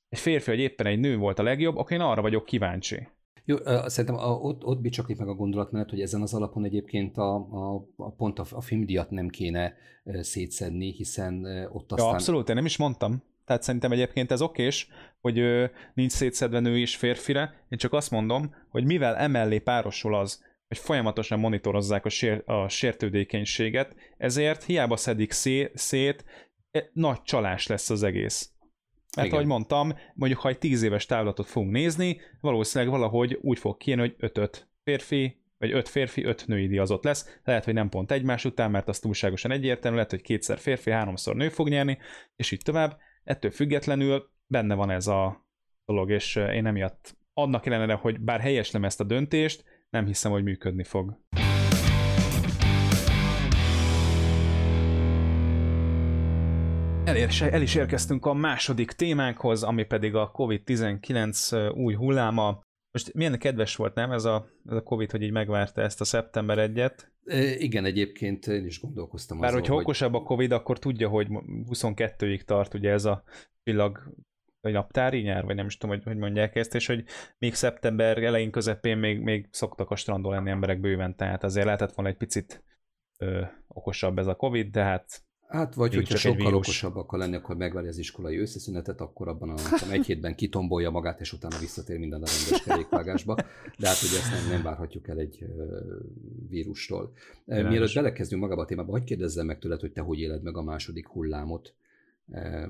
[0.09, 3.07] egy férfi vagy éppen egy nő volt a legjobb, akkor én arra vagyok kíváncsi
[3.45, 7.35] Jó, szerintem a, ott, ott bicsaklik meg a gondolatmenet, hogy ezen az alapon egyébként a,
[7.35, 9.73] a, a pont a, a filmdiat nem kéne
[10.21, 12.07] szétszedni, hiszen ott aztán...
[12.07, 13.23] Ja, abszolút, én nem is mondtam.
[13.45, 14.87] Tehát szerintem egyébként ez okés,
[15.21, 17.65] hogy ö, nincs szétszedve nő és férfire.
[17.69, 22.67] Én csak azt mondom, hogy mivel emellé párosul az, hogy folyamatosan monitorozzák a, sér, a
[22.67, 26.25] sértődékenységet, ezért hiába szedik szé, szét,
[26.71, 28.52] e, nagy csalás lesz az egész.
[29.15, 29.39] Mert Igen.
[29.39, 34.01] ahogy mondtam, mondjuk ha egy tíz éves távlatot fogunk nézni, valószínűleg valahogy úgy fog kijönni,
[34.01, 37.39] hogy ötöt férfi, vagy öt férfi, öt női díjazott lesz.
[37.43, 41.35] Lehet, hogy nem pont egymás után, mert az túlságosan egyértelmű, lehet, hogy kétszer férfi, háromszor
[41.35, 41.97] nő fog nyerni,
[42.35, 42.97] és így tovább.
[43.23, 45.47] Ettől függetlenül benne van ez a
[45.85, 50.43] dolog, és én emiatt annak ellenére, hogy bár helyeslem ezt a döntést, nem hiszem, hogy
[50.43, 51.19] működni fog.
[57.15, 62.61] El, el is érkeztünk a második témánkhoz, ami pedig a COVID-19 új hulláma.
[62.91, 66.05] Most milyen kedves volt, nem ez a, ez a Covid, hogy így megvárta ezt a
[66.05, 67.11] szeptember egyet?
[67.57, 69.83] Igen, egyébként én is gondolkoztam Bár azon, hogyha hogy...
[69.83, 71.27] okosabb a Covid, akkor tudja, hogy
[71.69, 73.23] 22-ig tart ugye ez a
[73.63, 74.15] csillag
[74.61, 77.03] vagy naptári nyár, vagy nem is tudom, hogy, hogy mondják ezt, és hogy
[77.37, 81.93] még szeptember elején közepén még, még szoktak a strandon lenni emberek bőven, tehát azért lehetett
[81.93, 82.63] volna egy picit
[83.17, 85.23] ö, okosabb ez a Covid, de hát
[85.53, 89.55] Hát vagy hogyha sokkal okosabb akar lenni, akkor megvárja az iskolai összeszünetet, akkor abban a
[89.79, 93.35] tudom, egy hétben kitombolja magát, és utána visszatér minden a rendes kerékvágásba.
[93.77, 95.73] De hát ugye ezt nem, nem várhatjuk el egy uh,
[96.49, 97.13] vírustól.
[97.45, 100.57] Uh, mielőtt belekezdünk magába a témába, hogy kérdezzem meg tőled, hogy te hogy éled meg
[100.57, 101.73] a második hullámot?
[102.25, 102.65] Uh,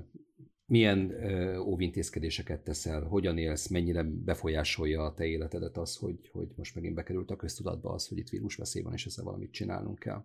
[0.66, 6.76] milyen uh, óvintézkedéseket teszel, hogyan élsz, mennyire befolyásolja a te életedet az, hogy, hogy most
[6.76, 10.24] megint bekerült a köztudatba az, hogy itt vírusveszély van, és ezzel valamit csinálnunk kell?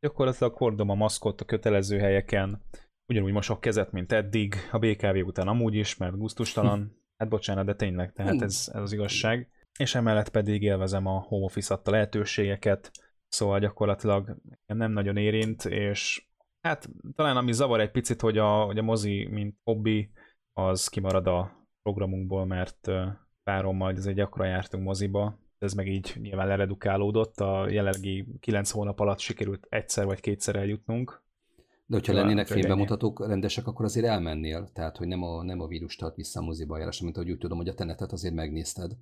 [0.00, 2.62] Gyakorlatilag hordom a maszkot a kötelező helyeken,
[3.06, 7.04] ugyanúgy mosok kezet, mint eddig, a BKV után amúgy is, mert gusztustalan.
[7.16, 9.50] Hát bocsánat, de tényleg, tehát ez, ez az igazság.
[9.78, 12.90] És emellett pedig élvezem a home office adta lehetőségeket,
[13.28, 16.28] szóval gyakorlatilag nem nagyon érint, és
[16.60, 20.10] hát talán ami zavar egy picit, hogy a, hogy a mozi, mint hobbi,
[20.52, 22.90] az kimarad a programunkból, mert
[23.42, 29.18] párommal egy gyakran jártunk moziba, ez meg így nyilván leredukálódott, a jelenlegi 9 hónap alatt
[29.18, 31.24] sikerült egyszer vagy kétszer eljutnunk.
[31.88, 35.96] De hogyha lennének filmbemutatók rendesek, akkor azért elmennél, tehát hogy nem a, nem a vírus
[35.96, 38.92] tart vissza a moziba járásra, mint ahogy úgy tudom, hogy a tenetet azért megnézted.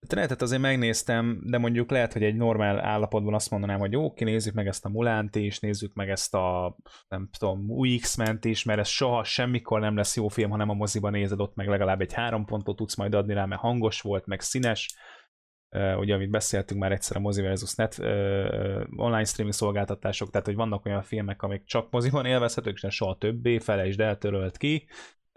[0.00, 4.12] A tenetet azért megnéztem, de mondjuk lehet, hogy egy normál állapotban azt mondanám, hogy jó,
[4.16, 6.76] nézzük meg ezt a Mulánt is, nézzük meg ezt a,
[7.08, 10.74] nem tudom, új X-ment is, mert ez soha semmikor nem lesz jó film, hanem a
[10.74, 14.26] moziban nézed, ott meg legalább egy három pontot tudsz majd adni rá, mert hangos volt,
[14.26, 14.94] meg színes,
[15.70, 18.06] uh, ugye, amit beszéltünk már egyszer a Mozi versus Net uh,
[18.96, 23.58] online streaming szolgáltatások, tehát hogy vannak olyan filmek, amik csak moziban élvezhetők, és soha többé,
[23.58, 24.86] fele is eltörölt ki,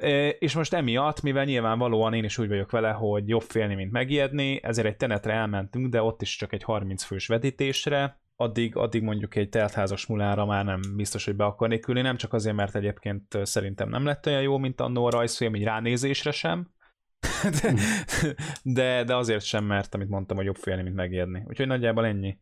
[0.03, 3.91] uh, és most emiatt, mivel nyilvánvalóan én is úgy vagyok vele, hogy jobb félni, mint
[3.91, 9.01] megijedni, ezért egy tenetre elmentünk, de ott is csak egy 30 fős vetítésre, addig, addig
[9.01, 12.75] mondjuk egy teltházas mulára már nem biztos, hogy be akarnék ülni, nem csak azért, mert
[12.75, 16.69] egyébként szerintem nem lett olyan jó, mint annó a rajzfilm, így ránézésre sem,
[17.61, 17.73] de,
[18.63, 21.43] de, de azért sem, mert amit mondtam, hogy jobb félni, mint megijedni.
[21.47, 22.37] Úgyhogy nagyjából ennyi.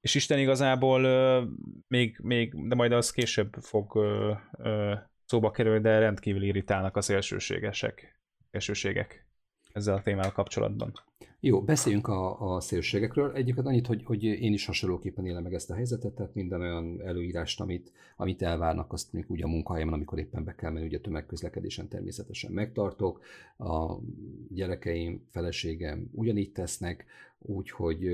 [0.00, 1.00] És Isten igazából
[1.88, 7.00] még, még, de majd az később fog ö, ö, szóba kerülni, de rendkívül irritálnak a
[7.00, 9.26] szélsőségesek, szélsőségek
[9.72, 10.92] ezzel a témával kapcsolatban.
[11.46, 13.32] Jó, beszéljünk a, a szélségekről.
[13.32, 17.02] Egyébként annyit, hogy, hogy én is hasonlóképpen élem meg ezt a helyzetet, tehát minden olyan
[17.04, 21.00] előírást, amit, amit elvárnak, azt még úgy a munkahelyemen, amikor éppen be kell menni, ugye
[21.00, 23.20] tömegközlekedésen természetesen megtartok.
[23.58, 23.98] A
[24.48, 27.04] gyerekeim, feleségem ugyanígy tesznek,
[27.38, 28.10] úgyhogy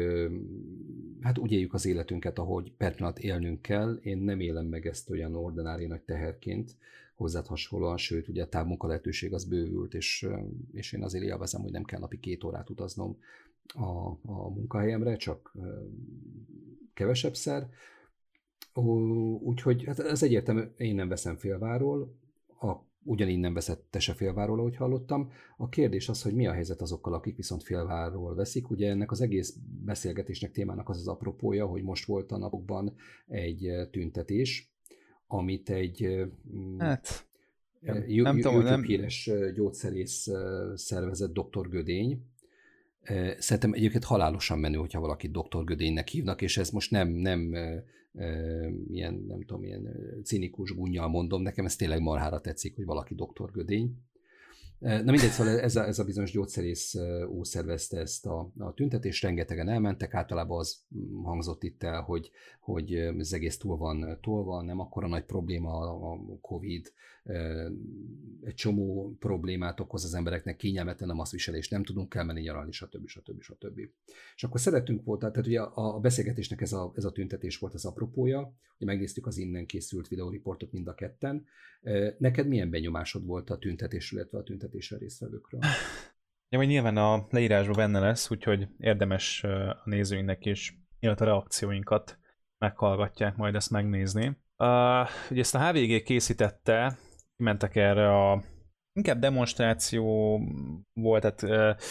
[1.20, 3.98] hát úgy éljük az életünket, ahogy per élnünk kell.
[4.02, 6.76] Én nem élem meg ezt olyan ordinári nagy teherként,
[7.20, 10.28] hozzád hasonlóan, sőt, ugye a távmunka lehetőség az bővült, és,
[10.72, 13.18] és én azért élvezem, hogy nem kell napi két órát utaznom
[13.74, 15.56] a, a munkahelyemre, csak
[16.94, 17.68] kevesebb szer.
[19.40, 22.18] Úgyhogy hát ez egyértelmű, én nem veszem félváról,
[22.60, 25.30] a, ugyanígy nem veszett te se félváról, ahogy hallottam.
[25.56, 28.70] A kérdés az, hogy mi a helyzet azokkal, akik viszont félváról veszik.
[28.70, 32.94] Ugye ennek az egész beszélgetésnek témának az az apropója, hogy most volt a napokban
[33.26, 34.69] egy tüntetés,
[35.32, 36.28] amit egy
[36.78, 37.26] hát,
[37.80, 38.82] nem YouTube tudom, nem...
[38.82, 40.28] híres gyógyszerész
[40.74, 41.68] szervezet Dr.
[41.68, 42.24] Gödény,
[43.38, 45.64] Szerintem egyébként halálosan menő, hogyha valakit Dr.
[45.64, 47.54] Gödénynek hívnak, és ez most nem, nem
[48.90, 49.88] ilyen, nem tudom, ilyen
[50.24, 53.50] cinikus gunnyal mondom, nekem ez tényleg marhára tetszik, hogy valaki Dr.
[53.52, 53.94] Gödény.
[54.80, 56.94] Na mindegy, szóval ez a, ez a bizonyos gyógyszerész
[57.28, 57.46] úr
[57.90, 60.84] ezt a, a tüntetést, rengetegen elmentek, általában az
[61.22, 65.70] hangzott itt el, hogy, hogy ez egész túl van tolva, nem akkora nagy probléma
[66.12, 66.92] a Covid,
[68.44, 73.08] egy csomó problémát okoz az embereknek, kényelmetlen a maszviselés, nem tudunk elmenni nyaralni, stb.
[73.08, 73.42] stb.
[73.42, 73.80] stb.
[74.34, 77.84] És akkor szeretünk volt, tehát ugye a, beszélgetésnek ez a, ez a tüntetés volt az
[77.84, 81.46] apropója, hogy megnéztük az innen készült videóriportot mind a ketten.
[82.18, 85.60] Neked milyen benyomásod volt a tüntetésről, illetve a tüntetésre résztvevőkről?
[86.48, 92.18] Ja, hogy nyilván a leírásban benne lesz, úgyhogy érdemes a nézőinknek is, illetve a reakcióinkat
[92.58, 94.26] meghallgatják majd ezt megnézni.
[94.26, 96.98] Uh, ugye ezt a HVG készítette,
[97.40, 98.42] mentek erre a
[98.92, 100.38] inkább demonstráció
[100.92, 101.82] volt, tehát uh,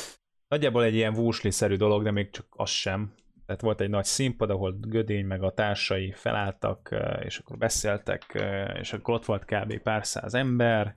[0.48, 3.14] nagyjából egy ilyen vúsli-szerű dolog, de még csak az sem.
[3.46, 8.44] Tehát volt egy nagy színpad, ahol Gödény meg a társai felálltak, és akkor beszéltek,
[8.80, 9.78] és akkor ott volt kb.
[9.78, 10.96] pár száz ember,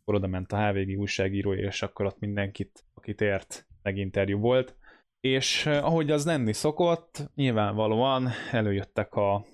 [0.00, 4.76] akkor oda ment a HVG újságíró, és akkor ott mindenkit, akit ért, meginterjú volt.
[5.20, 9.46] És ahogy az lenni szokott, nyilvánvalóan előjöttek a,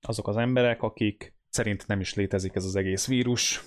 [0.00, 3.62] azok az emberek, akik szerint nem is létezik ez az egész vírus.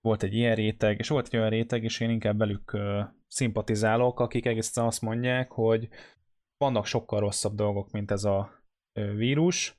[0.00, 2.78] Volt egy ilyen réteg, és volt egy olyan réteg, és én inkább velük
[3.26, 5.88] szimpatizálok, akik egészen azt mondják, hogy
[6.56, 9.78] vannak sokkal rosszabb dolgok, mint ez a vírus,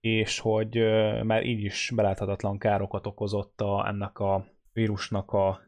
[0.00, 0.76] és hogy
[1.22, 5.60] már így is beláthatatlan károkat okozott a, ennek a vírusnak a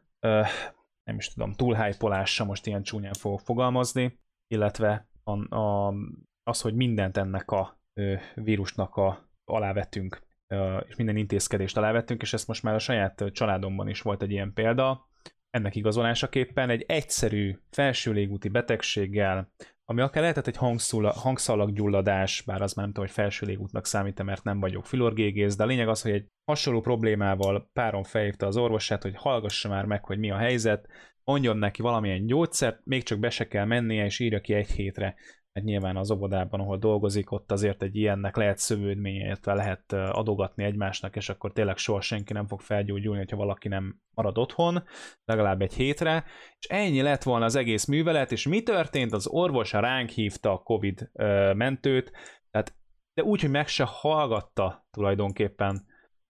[1.03, 5.93] nem is tudom, túlhájpolása, most ilyen csúnyán fogok fogalmazni, illetve a, a,
[6.43, 7.81] az, hogy mindent ennek a
[8.35, 10.27] vírusnak a, alávettünk,
[10.87, 14.53] és minden intézkedést alávettünk, és ezt most már a saját családomban is volt egy ilyen
[14.53, 15.07] példa,
[15.49, 19.51] ennek igazolásaképpen egy egyszerű felső légúti betegséggel,
[19.85, 20.57] ami akár lehetett egy
[21.15, 25.63] hangszalaggyulladás, bár az már nem tudom, hogy felső légútnak számít mert nem vagyok filorgégész, de
[25.63, 30.05] a lényeg az, hogy egy hasonló problémával páron felhívta az orvosát, hogy hallgassa már meg,
[30.05, 30.87] hogy mi a helyzet,
[31.23, 35.15] mondjon neki valamilyen gyógyszert, még csak be se kell mennie, és írja ki egy hétre
[35.59, 40.63] mert nyilván az óvodában, ahol dolgozik, ott azért egy ilyennek lehet szövődménye, illetve lehet adogatni
[40.63, 44.83] egymásnak, és akkor tényleg soha senki nem fog felgyógyulni, hogyha valaki nem marad otthon,
[45.25, 46.23] legalább egy hétre,
[46.59, 49.13] és ennyi lett volna az egész művelet, és mi történt?
[49.13, 51.11] Az orvos ránk hívta a Covid
[51.55, 52.11] mentőt,
[52.51, 52.73] tehát
[53.13, 55.87] de úgy, hogy meg se hallgatta tulajdonképpen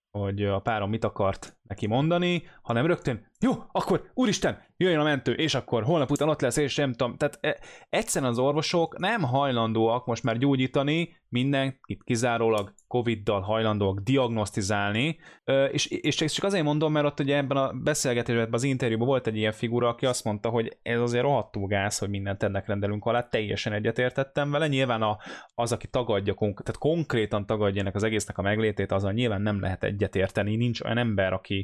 [0.10, 5.34] hogy a párom mit akart neki mondani, hanem rögtön, jó, akkor úristen, jöjjön a mentő,
[5.34, 7.18] és akkor holnap után ott lesz, és nem tudom.
[7.18, 15.18] Tehát e, egyszerűen az orvosok nem hajlandóak most már gyógyítani, mindenkit kizárólag Covid-dal hajlandóak diagnosztizálni,
[15.72, 19.38] és, és csak azért mondom, mert ott ugye ebben a beszélgetésben, az interjúban volt egy
[19.38, 23.28] ilyen figura, aki azt mondta, hogy ez azért rohadtul gáz, hogy mindent ennek rendelünk alá,
[23.30, 25.18] teljesen egyetértettem vele, nyilván a,
[25.56, 29.84] az, aki tagadja, tehát konkrétan tagadja ennek az egésznek a meglétét, azzal nyilván nem lehet
[29.84, 31.59] egyetérteni, nincs olyan ember, aki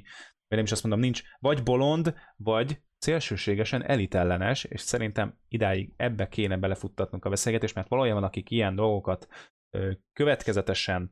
[0.48, 6.28] vagy nem is azt mondom, nincs vagy bolond, vagy szélsőségesen elitellenes, és szerintem idáig ebbe
[6.28, 9.28] kéne belefuttatnunk a beszélgetést, mert valójában akik ilyen dolgokat
[9.70, 11.12] ö, következetesen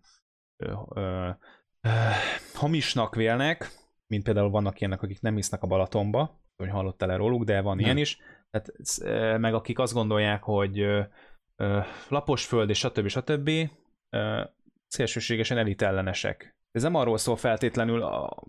[0.64, 1.30] ö, ö,
[1.82, 1.90] ö,
[2.54, 3.72] hamisnak vélnek,
[4.08, 7.76] mint például vannak ilyenek, akik nem hisznek a Balatonba, hogy hallottál -e róluk, de van
[7.76, 7.86] nem.
[7.86, 8.18] ilyen is,
[8.50, 11.02] tehát, meg akik azt gondolják, hogy ö,
[11.56, 13.08] ö, lapos föld és stb.
[13.08, 13.50] stb.
[14.10, 14.44] Ö,
[14.88, 16.56] szélsőségesen elitellenesek.
[16.72, 18.44] Ez nem arról szól feltétlenül, a,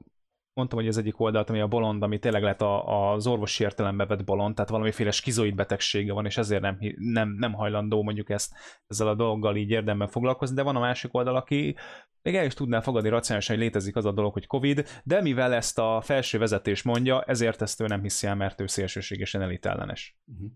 [0.54, 4.06] mondtam, hogy ez egyik oldalt, ami a bolond, ami tényleg lett a, az orvosi értelembe
[4.06, 8.52] vett bolond, tehát valamiféle skizoid betegsége van, és ezért nem, nem, nem hajlandó mondjuk ezt
[8.86, 11.76] ezzel a dologgal így érdemben foglalkozni, de van a másik oldal, aki
[12.22, 15.52] még el is tudná fogadni racionálisan, hogy létezik az a dolog, hogy Covid, de mivel
[15.52, 20.18] ezt a felső vezetés mondja, ezért ezt ő nem hiszi el, mert ő szélsőségesen elitellenes.
[20.26, 20.50] Uh-huh.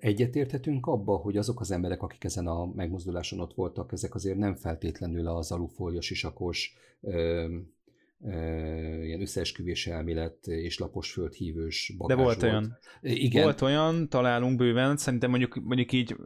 [0.00, 4.54] Egyetérthetünk abba, hogy azok az emberek, akik ezen a megmozduláson ott voltak, ezek azért nem
[4.54, 6.74] feltétlenül az alufólia sisakos
[9.02, 12.78] ilyen összeesküvés elmélet és lapos földhívős De volt, volt olyan.
[13.00, 13.42] Igen.
[13.42, 16.16] Volt olyan, találunk bőven, szerintem mondjuk, mondjuk így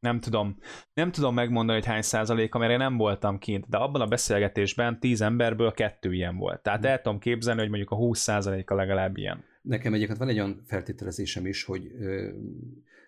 [0.00, 0.56] nem tudom,
[0.94, 5.00] nem tudom megmondani, hogy hány százaléka, mert én nem voltam kint, de abban a beszélgetésben
[5.00, 6.62] tíz emberből kettő ilyen volt.
[6.62, 6.88] Tehát hmm.
[6.88, 9.44] el tudom képzelni, hogy mondjuk a 20 százaléka legalább ilyen.
[9.62, 11.90] Nekem egyébként van egy olyan feltételezésem is, hogy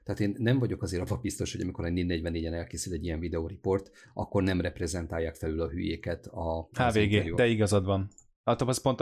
[0.05, 3.91] tehát én nem vagyok azért abban biztos, hogy amikor a 44-en elkészít egy ilyen videóriport,
[4.15, 8.09] akkor nem reprezentálják felül a hülyéket a HVG, de igazad van.
[8.47, 9.01] Hát az pont,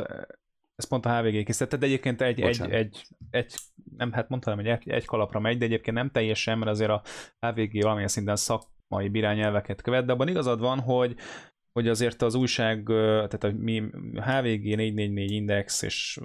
[0.76, 3.55] ez pont a HVG készítette, de egyébként egy, egy, egy, egy,
[3.97, 7.03] nem, hát mondhatom, hogy egy, egy kalapra megy, de egyébként nem teljesen, mert azért a
[7.40, 11.16] HVG valamilyen szinten szakmai birányelveket követ, de abban igazad van, hogy
[11.72, 13.82] hogy azért az újság, tehát a mi
[14.14, 16.20] HVG 444 Index és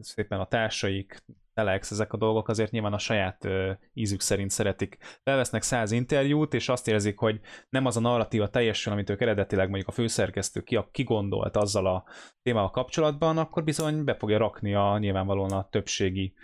[0.00, 1.22] szépen a társaik
[1.58, 4.98] telex, ezek a dolgok azért nyilván a saját ö, ízük szerint szeretik.
[5.22, 9.68] Felvesznek száz interjút, és azt érzik, hogy nem az a narratíva teljesen, amit ők eredetileg
[9.68, 12.04] mondjuk a főszerkesztő ki, kigondolt azzal a
[12.42, 16.34] témával kapcsolatban, akkor bizony be fogja rakni a nyilvánvalóan a többségi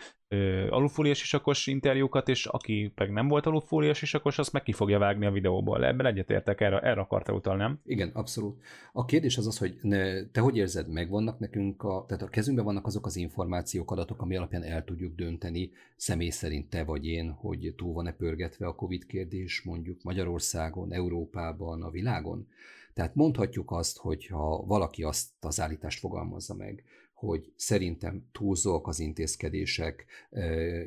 [0.70, 5.26] alufóliás isakos interjúkat, és aki meg nem volt alufóliás isakos, azt meg ki fogja vágni
[5.26, 5.85] a videóból.
[5.85, 7.80] Ebben egyetértek, erre, erre akarta utalni, nem?
[7.85, 8.62] Igen, abszolút.
[8.93, 12.64] A kérdés az az, hogy ne, te hogy érzed, megvannak nekünk, a, tehát a kezünkben
[12.64, 17.30] vannak azok az információk, adatok, ami alapján el tudjuk dönteni személy szerint te vagy én,
[17.30, 22.49] hogy túl van-e pörgetve a Covid kérdés mondjuk Magyarországon, Európában, a világon?
[22.95, 26.85] Tehát mondhatjuk azt, hogy ha valaki azt az állítást fogalmazza meg,
[27.15, 30.07] hogy szerintem túlzóak az intézkedések,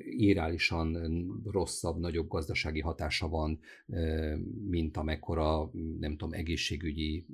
[0.10, 0.98] írálisan
[1.52, 3.60] rosszabb, nagyobb gazdasági hatása van,
[4.68, 7.26] mint amekkora, nem tudom, egészségügyi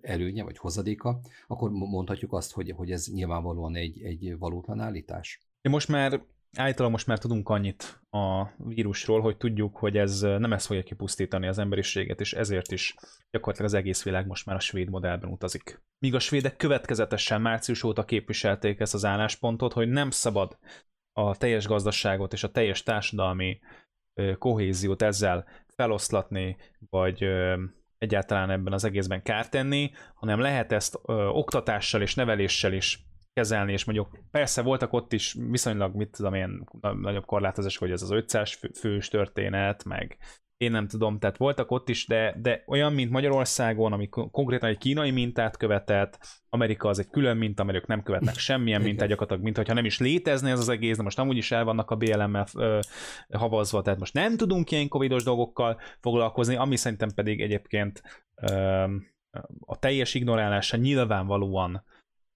[0.00, 5.40] előnye vagy hozadéka, akkor mondhatjuk azt, hogy, hogy ez nyilvánvalóan egy, egy valótlan állítás.
[5.62, 6.24] Most már
[6.56, 11.46] Állítólag most már tudunk annyit a vírusról, hogy tudjuk, hogy ez nem ez fogja kipusztítani
[11.46, 12.94] az emberiséget, és ezért is
[13.30, 15.82] gyakorlatilag az egész világ most már a svéd modellben utazik.
[15.98, 20.58] Míg a svédek következetesen március óta képviselték ezt az álláspontot, hogy nem szabad
[21.12, 23.58] a teljes gazdaságot és a teljes társadalmi
[24.38, 26.56] kohéziót ezzel feloszlatni,
[26.90, 27.24] vagy
[27.98, 30.98] egyáltalán ebben az egészben kárt tenni, hanem lehet ezt
[31.30, 33.05] oktatással és neveléssel is
[33.36, 38.02] kezelni, és mondjuk persze voltak ott is viszonylag, mit tudom én, nagyobb korlátozás, hogy ez
[38.02, 40.18] az 500 fős történet, meg
[40.56, 44.78] én nem tudom, tehát voltak ott is, de, de olyan, mint Magyarországon, ami konkrétan egy
[44.78, 46.18] kínai mintát követett,
[46.48, 49.84] Amerika az egy külön minta, mert ők nem követnek semmilyen mintát, gyakorlatilag, mint hogyha nem
[49.84, 52.46] is létezne ez az egész, de most amúgy is el vannak a BLM-mel
[53.32, 58.02] havazva, tehát most nem tudunk ilyen covidos dolgokkal foglalkozni, ami szerintem pedig egyébként
[58.34, 58.84] ö,
[59.60, 61.84] a teljes ignorálása nyilvánvalóan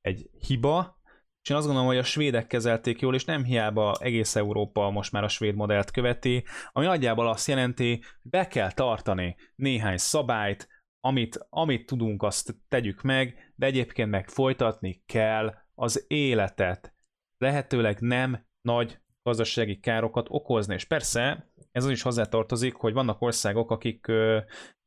[0.01, 0.99] egy hiba,
[1.43, 5.13] és én azt gondolom, hogy a svédek kezelték jól, és nem hiába egész Európa most
[5.13, 10.69] már a svéd modellt követi, ami nagyjából azt jelenti, hogy be kell tartani néhány szabályt,
[11.01, 16.95] amit, amit tudunk, azt tegyük meg, de egyébként meg folytatni kell az életet.
[17.39, 20.75] Lehetőleg nem nagy gazdasági károkat okozni.
[20.75, 24.07] És persze ez az is hozzátartozik, hogy vannak országok, akik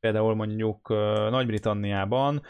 [0.00, 0.88] például mondjuk
[1.30, 2.42] Nagy-Britanniában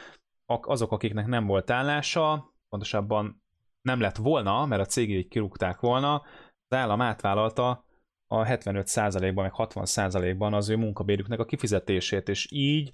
[0.47, 3.43] azok, akiknek nem volt állása, pontosabban
[3.83, 6.23] nem lett volna, mert a cégéig kirúgták volna,
[6.69, 7.85] az állam átvállalta
[8.27, 12.91] a 75%-ban, meg 60%-ban az ő munkabérüknek a kifizetését, és így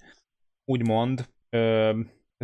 [0.64, 2.00] úgymond ö,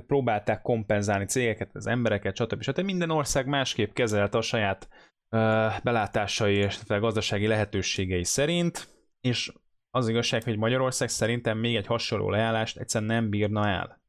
[0.07, 2.63] próbálták kompenzálni cégeket, az embereket, stb.
[2.63, 2.81] stb.
[2.81, 4.89] Minden ország másképp kezelte a saját
[5.29, 8.89] ö, belátásai és a gazdasági lehetőségei szerint,
[9.21, 9.53] és
[9.91, 14.01] az igazság, hogy Magyarország szerintem még egy hasonló leállást egyszerűen nem bírna el.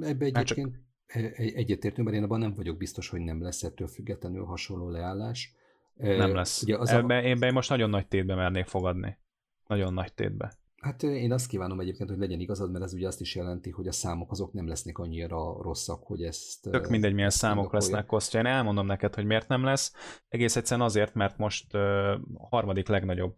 [0.00, 0.87] Ebbe egyébként
[1.36, 5.54] Egyetértünk, mert én abban nem vagyok biztos, hogy nem lesz ettől függetlenül hasonló leállás.
[5.94, 6.62] Nem lesz.
[6.62, 7.44] Ugye az Ebben, a...
[7.44, 9.18] én most nagyon nagy tétbe mernék fogadni.
[9.66, 10.52] Nagyon nagy tétbe.
[10.80, 13.86] Hát én azt kívánom egyébként, hogy legyen igazad, mert ez ugye azt is jelenti, hogy
[13.86, 16.62] a számok azok nem lesznek annyira rosszak, hogy ezt...
[16.70, 18.38] Tök mindegy, milyen számok lesznek, Kostya.
[18.38, 19.92] Én elmondom neked, hogy miért nem lesz.
[20.28, 23.36] Egész egyszerűen azért, mert most a harmadik legnagyobb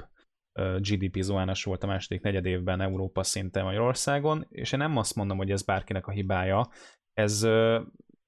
[0.78, 5.36] GDP zuhánás volt a második negyed évben Európa szinten Magyarországon, és én nem azt mondom,
[5.36, 6.68] hogy ez bárkinek a hibája,
[7.20, 7.42] ez,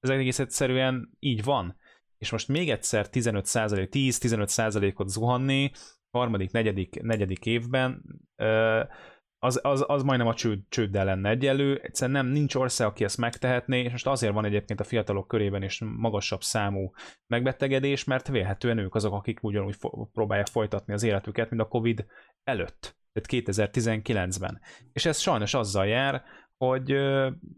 [0.00, 1.76] ez egész egyszerűen így van.
[2.18, 5.70] És most még egyszer 15% 10-15%-ot zuhanni
[6.10, 8.02] harmadik, negyedik, negyedik évben,
[9.44, 11.80] az, az, az majdnem a csőd, csőddel lenne egyelő.
[11.82, 15.62] Egyszerűen nem, nincs ország, aki ezt megtehetné, és most azért van egyébként a fiatalok körében
[15.62, 16.92] is magasabb számú
[17.26, 22.06] megbetegedés, mert vélhetően ők azok, akik ugyanúgy fo- próbálják folytatni az életüket, mint a Covid
[22.44, 24.60] előtt, tehát 2019-ben.
[24.92, 26.22] És ez sajnos azzal jár,
[26.66, 26.94] hogy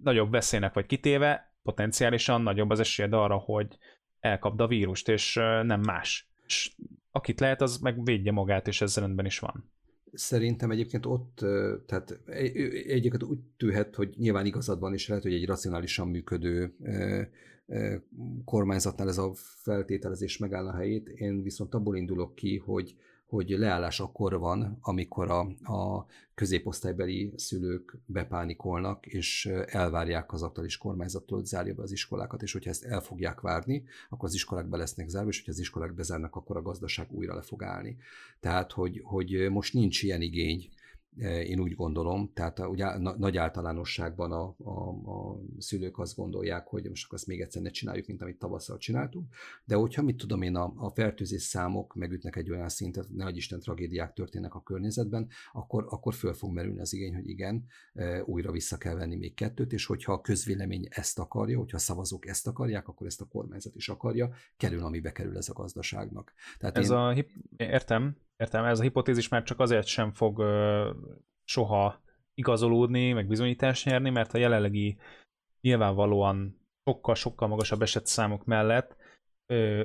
[0.02, 3.78] nagyobb veszélynek vagy kitéve, potenciálisan nagyobb az esélyed arra, hogy
[4.20, 6.28] elkapd a vírust, és nem más.
[6.46, 6.76] És
[7.11, 9.70] akit lehet, az meg védje magát, és ez rendben is van.
[10.12, 11.36] Szerintem egyébként ott,
[11.86, 12.20] tehát
[12.86, 16.74] egyébként úgy tűhet, hogy nyilván igazad van, és lehet, hogy egy racionálisan működő
[18.44, 19.32] kormányzatnál ez a
[19.62, 21.09] feltételezés megáll a helyét.
[21.09, 22.96] Én viszont abból indulok ki, hogy
[23.35, 25.41] hogy leállás akkor van, amikor a,
[25.72, 32.53] a középosztálybeli szülők bepánikolnak, és elvárják az aktuális kormányzattól, hogy zárja be az iskolákat, és
[32.53, 35.95] hogyha ezt el fogják várni, akkor az iskolák be lesznek zárva, és hogyha az iskolák
[35.95, 37.97] bezárnak, akkor a gazdaság újra le fog állni.
[38.41, 40.68] Tehát, hogy, hogy most nincs ilyen igény
[41.22, 47.04] én úgy gondolom, tehát ugye nagy általánosságban a, a, a szülők azt gondolják, hogy most
[47.04, 49.34] akkor ezt még egyszer ne csináljuk, mint amit tavasszal csináltunk,
[49.64, 53.60] de hogyha mit tudom én, a, a fertőzés számok megütnek egy olyan szintet, ne Isten
[53.60, 57.64] tragédiák történnek a környezetben, akkor, akkor föl fog merülni az igény, hogy igen,
[58.24, 62.26] újra vissza kell venni még kettőt, és hogyha a közvélemény ezt akarja, hogyha a szavazók
[62.26, 66.32] ezt akarják, akkor ezt a kormányzat is akarja, kerül, amibe kerül ez a gazdaságnak.
[66.58, 66.96] Tehát ez én...
[66.96, 67.14] a,
[67.56, 70.90] értem, értem, ez a hipotézis már csak azért sem fog ö,
[71.45, 72.03] soha
[72.34, 74.97] igazolódni, meg bizonyítást nyerni, mert a jelenlegi
[75.61, 78.97] nyilvánvalóan sokkal-sokkal magasabb esetszámok mellett
[79.47, 79.82] ö,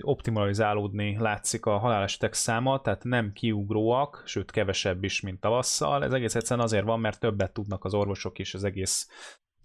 [0.00, 6.04] optimalizálódni látszik a halálesetek száma, tehát nem kiugróak, sőt kevesebb is, mint tavasszal.
[6.04, 9.08] Ez egész egyszerűen azért van, mert többet tudnak az orvosok is, az egész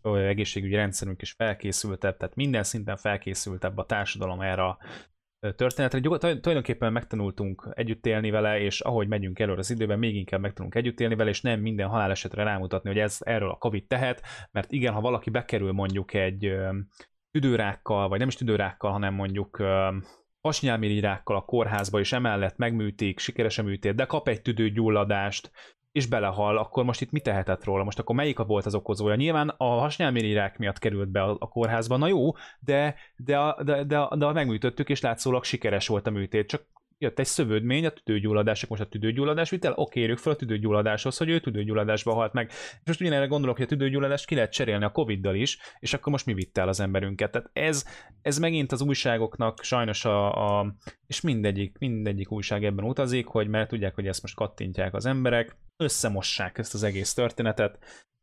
[0.02, 4.78] egészségügyi rendszerünk is felkészültebb, tehát minden szinten felkészültebb a társadalom erre a
[5.56, 6.00] történetre.
[6.00, 11.00] Tulajdonképpen megtanultunk együtt élni vele, és ahogy megyünk előre az időben, még inkább megtanulunk együtt
[11.00, 14.22] élni vele, és nem minden halálesetre rámutatni, hogy ez erről a Covid tehet,
[14.52, 16.56] mert igen, ha valaki bekerül mondjuk egy
[17.32, 19.64] tüdőrákkal, vagy nem is tüdőrákkal, hanem mondjuk
[20.42, 25.52] hasnyálmirigyrákkal a kórházba, és emellett megműtik, sikeresen műtét, de kap egy tüdőgyulladást,
[25.98, 27.84] és belehal, akkor most itt mi tehetett róla?
[27.84, 29.16] Most akkor melyik volt az okozója?
[29.16, 33.84] Nyilván a hasnyálmirigyrák miatt került be a, a kórházba, na jó, de, de, a, de,
[33.84, 36.66] de, de megműtöttük, és látszólag sikeres volt a műtét, csak
[36.98, 41.30] jött egy szövődmény, a tüdőgyulladás, most a tüdőgyulladás vitel, oké, érjük fel a tüdőgyulladáshoz, hogy
[41.30, 42.48] ő tüdőgyulladásba halt meg.
[42.50, 46.12] És most ugyanerre gondolok, hogy a tüdőgyulladást ki lehet cserélni a Covid-dal is, és akkor
[46.12, 47.32] most mi vitte el az emberünket.
[47.32, 47.86] Tehát ez,
[48.22, 50.76] ez megint az újságoknak sajnos a, a
[51.08, 55.58] és mindegyik, mindegyik újság ebben utazik, hogy mert tudják, hogy ezt most kattintják az emberek,
[55.78, 57.80] összemossák ezt az egész történetet,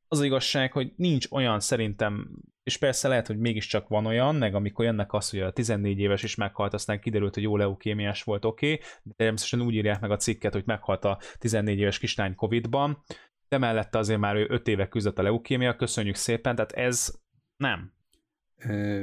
[0.08, 2.30] az igazság, hogy nincs olyan szerintem,
[2.64, 6.22] és persze lehet, hogy mégiscsak van olyan, meg amikor jönnek az, hogy a 14 éves
[6.22, 10.10] is meghalt, aztán kiderült, hogy jó leukémiás volt, oké, okay, de természetesen úgy írják meg
[10.10, 13.02] a cikket, hogy meghalt a 14 éves kislány Covid-ban,
[13.48, 17.14] de mellette azért már ő 5 éve küzdött a leukémia, köszönjük szépen, tehát ez
[17.56, 17.92] nem.
[18.56, 19.02] E,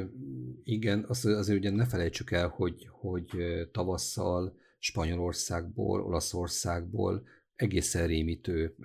[0.63, 3.29] igen, azt azért ugye ne felejtsük el, hogy, hogy
[3.71, 7.23] tavasszal Spanyolországból, Olaszországból
[7.61, 8.75] egészen rémítő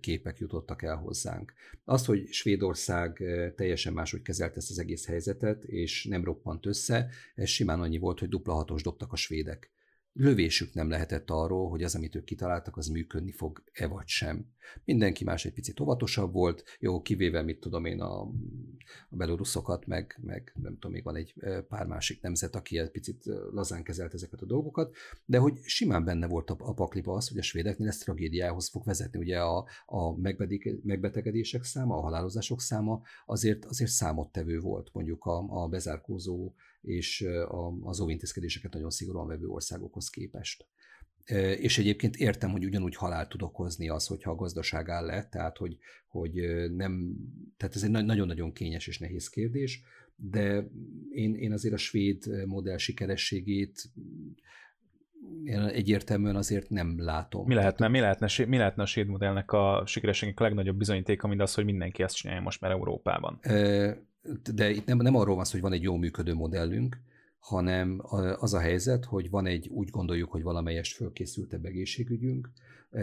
[0.00, 1.52] képek jutottak el hozzánk.
[1.84, 3.22] Az, hogy Svédország
[3.56, 8.18] teljesen máshogy kezelte ezt az egész helyzetet, és nem roppant össze, ez simán annyi volt,
[8.18, 9.70] hogy dupla hatos dobtak a svédek
[10.20, 14.46] lövésük nem lehetett arról, hogy az, amit ők kitaláltak, az működni fog-e vagy sem.
[14.84, 18.20] Mindenki más egy picit óvatosabb volt, jó, kivéve, mit tudom én, a,
[19.08, 21.34] a beloruszokat, meg, meg nem tudom, még van egy
[21.68, 24.94] pár másik nemzet, aki egy picit lazán kezelt ezeket a dolgokat,
[25.24, 28.84] de hogy simán benne volt a, a pakliba az, hogy a svédeknél ez tragédiához fog
[28.84, 29.18] vezetni.
[29.18, 30.16] Ugye a, a
[30.82, 36.52] megbetegedések száma, a halálozások száma azért, azért számottevő volt mondjuk a, a bezárkózó
[36.82, 37.26] és
[37.82, 40.66] az óvintézkedéseket nagyon szigorúan vevő országokhoz képest.
[41.58, 45.56] És egyébként értem, hogy ugyanúgy halál tud okozni az, hogyha a gazdaság áll le, tehát
[45.56, 45.78] hogy,
[46.08, 46.32] hogy
[46.76, 47.16] nem,
[47.56, 49.82] tehát ez egy nagyon-nagyon kényes és nehéz kérdés,
[50.16, 50.70] de
[51.10, 53.90] én, én azért a svéd modell sikerességét
[55.44, 57.46] én egyértelműen azért nem látom.
[57.46, 61.40] Mi lehetne, mi lehetne, mi lehetne a svéd modellnek a sikerességnek a legnagyobb bizonyítéka, mint
[61.40, 63.40] az, hogy mindenki ezt csinálja most már Európában?
[64.54, 67.00] De itt nem, nem arról van szó, hogy van egy jó működő modellünk,
[67.38, 68.00] hanem
[68.38, 72.50] az a helyzet, hogy van egy, úgy gondoljuk, hogy valamelyest fölkészültebb egészségügyünk,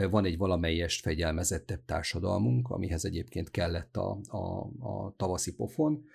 [0.09, 6.05] van egy valamelyest fegyelmezettebb társadalmunk, amihez egyébként kellett a, a, a tavaszi pofon,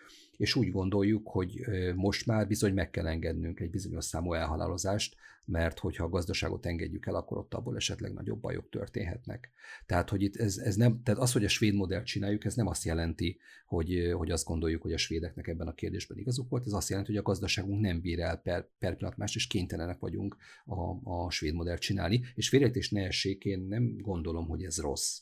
[0.43, 1.61] és úgy gondoljuk, hogy
[1.95, 7.07] most már bizony meg kell engednünk egy bizonyos számú elhalálozást, mert hogyha a gazdaságot engedjük
[7.07, 9.51] el, akkor ott abból esetleg nagyobb bajok történhetnek.
[9.87, 12.67] Tehát, hogy itt ez, ez nem, tehát az, hogy a svéd modellt csináljuk, ez nem
[12.67, 16.73] azt jelenti, hogy, hogy azt gondoljuk, hogy a svédeknek ebben a kérdésben igazuk volt, ez
[16.73, 20.37] azt jelenti, hogy a gazdaságunk nem bír el per, per pillanat más, és kénytelenek vagyunk
[20.65, 25.21] a, a svéd modellt csinálni, és félrejtés ne essék, én nem gondolom, hogy ez rossz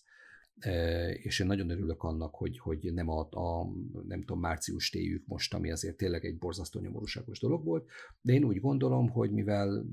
[1.23, 3.67] és én nagyon örülök annak, hogy, hogy nem a, a
[4.07, 7.89] nem tudom, március téjük most, ami azért tényleg egy borzasztó nyomorúságos dolog volt,
[8.21, 9.85] de én úgy gondolom, hogy mivel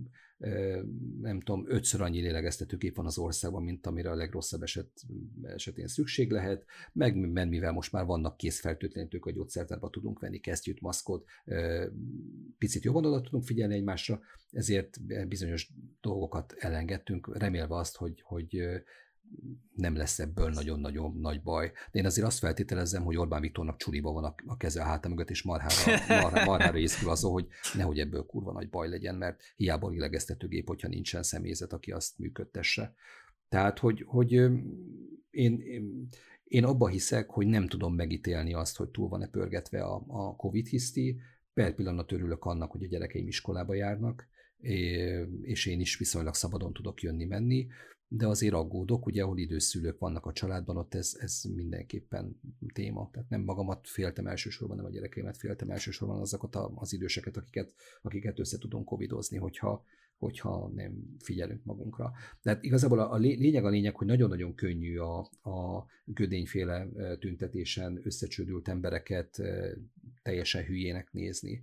[1.21, 4.89] nem tudom, ötször annyi lélegeztetőgép van az országban, mint amire a legrosszabb eset,
[5.43, 7.15] esetén szükség lehet, meg
[7.47, 11.25] mivel most már vannak készfertőtlenítők, a gyógyszertárba tudunk venni kesztyűt, maszkot,
[12.57, 14.19] picit jobban oda tudunk figyelni egymásra,
[14.51, 18.61] ezért bizonyos dolgokat elengedtünk, remélve azt, hogy, hogy
[19.77, 21.71] nem lesz ebből nagyon-nagyon nagy baj.
[21.91, 25.29] De én azért azt feltételezem, hogy Orbán Viktornak csuriba van a, keze a háta mögött,
[25.29, 29.89] és marhára, marhára, marhára észkül azon, hogy nehogy ebből kurva nagy baj legyen, mert hiába
[29.89, 32.93] lélegeztetőgép, hogyha nincsen személyzet, aki azt működtesse.
[33.49, 34.31] Tehát, hogy, hogy
[35.29, 35.61] én,
[36.43, 40.67] én, abba hiszek, hogy nem tudom megítélni azt, hogy túl van-e pörgetve a, a Covid
[40.67, 41.19] hiszti.
[41.53, 44.27] Per pillanat örülök annak, hogy a gyerekeim iskolába járnak,
[45.41, 47.67] és én is viszonylag szabadon tudok jönni-menni
[48.07, 52.39] de azért aggódok, ugye, ahol időszülők vannak a családban, ott ez, ez mindenképpen
[52.73, 53.09] téma.
[53.11, 58.39] Tehát nem magamat féltem elsősorban, nem a gyerekeimet féltem elsősorban azokat az időseket, akiket, akiket
[58.39, 59.83] össze tudunk covidozni, hogyha,
[60.17, 62.11] hogyha nem figyelünk magunkra.
[62.41, 66.87] Tehát igazából a, a lényeg a lényeg, hogy nagyon-nagyon könnyű a, a gödényféle
[67.19, 69.41] tüntetésen összecsődült embereket
[70.21, 71.61] teljesen hülyének nézni,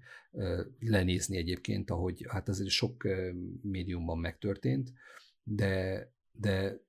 [0.78, 3.08] lenézni egyébként, ahogy hát azért sok
[3.62, 4.92] médiumban megtörtént,
[5.42, 6.80] de, de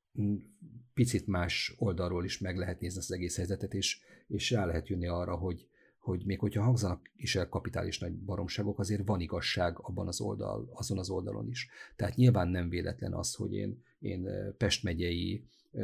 [0.93, 5.07] picit más oldalról is meg lehet nézni az egész helyzetet, és, és rá lehet jönni
[5.07, 5.67] arra, hogy,
[5.99, 10.69] hogy még hogyha hangzanak is el kapitális nagy baromságok, azért van igazság abban az oldal,
[10.73, 11.69] azon az oldalon is.
[11.95, 15.43] Tehát nyilván nem véletlen az, hogy én, én Pest megyei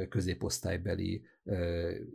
[0.09, 1.23] középosztálybeli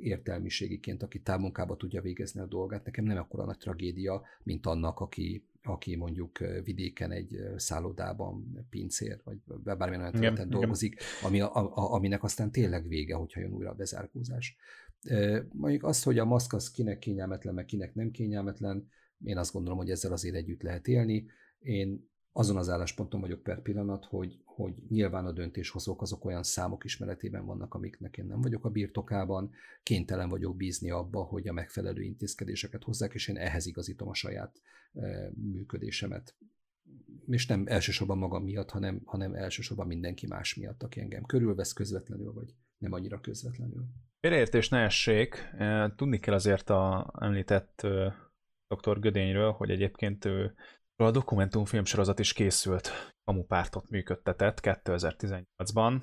[0.01, 5.44] értelmiségiként, aki távmunkába tudja végezni a dolgát, nekem nem akkora nagy tragédia, mint annak, aki,
[5.66, 12.22] aki mondjuk vidéken egy szállodában pincér, vagy bármilyen olyan területen dolgozik, ami, a, a, aminek
[12.22, 14.56] aztán tényleg vége, hogyha jön újra a bezárkózás.
[15.52, 18.88] Mondjuk az, hogy a maszk az kinek kényelmetlen, meg kinek nem kényelmetlen,
[19.24, 21.26] én azt gondolom, hogy ezzel azért együtt lehet élni.
[21.58, 26.84] Én azon az állásponton vagyok per pillanat, hogy, hogy nyilván a döntéshozók azok olyan számok
[26.84, 29.50] ismeretében vannak, amiknek én nem vagyok a birtokában,
[29.82, 34.61] kénytelen vagyok bízni abba, hogy a megfelelő intézkedéseket hozzák, és én ehhez igazítom a saját
[34.94, 36.36] e, működésemet.
[37.26, 42.32] És nem elsősorban magam miatt, hanem, hanem elsősorban mindenki más miatt, aki engem körülvesz közvetlenül,
[42.32, 43.84] vagy nem annyira közvetlenül.
[44.20, 45.48] Félreértés ne essék.
[45.96, 47.86] Tudni kell azért a említett
[48.68, 49.00] dr.
[49.00, 50.54] Gödényről, hogy egyébként ő
[50.96, 56.02] a dokumentumfilm sorozat is készült, kamupártot működtetett 2018-ban.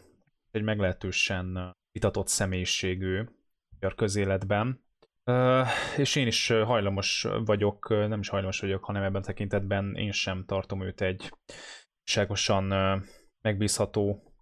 [0.52, 3.24] Egy meglehetősen vitatott személyiségű
[3.80, 4.84] a közéletben.
[5.98, 10.82] És én is hajlamos vagyok, nem is hajlamos vagyok, hanem ebben tekintetben én sem tartom
[10.82, 11.34] őt egy
[12.04, 12.64] ságosan
[13.42, 14.34] megbízható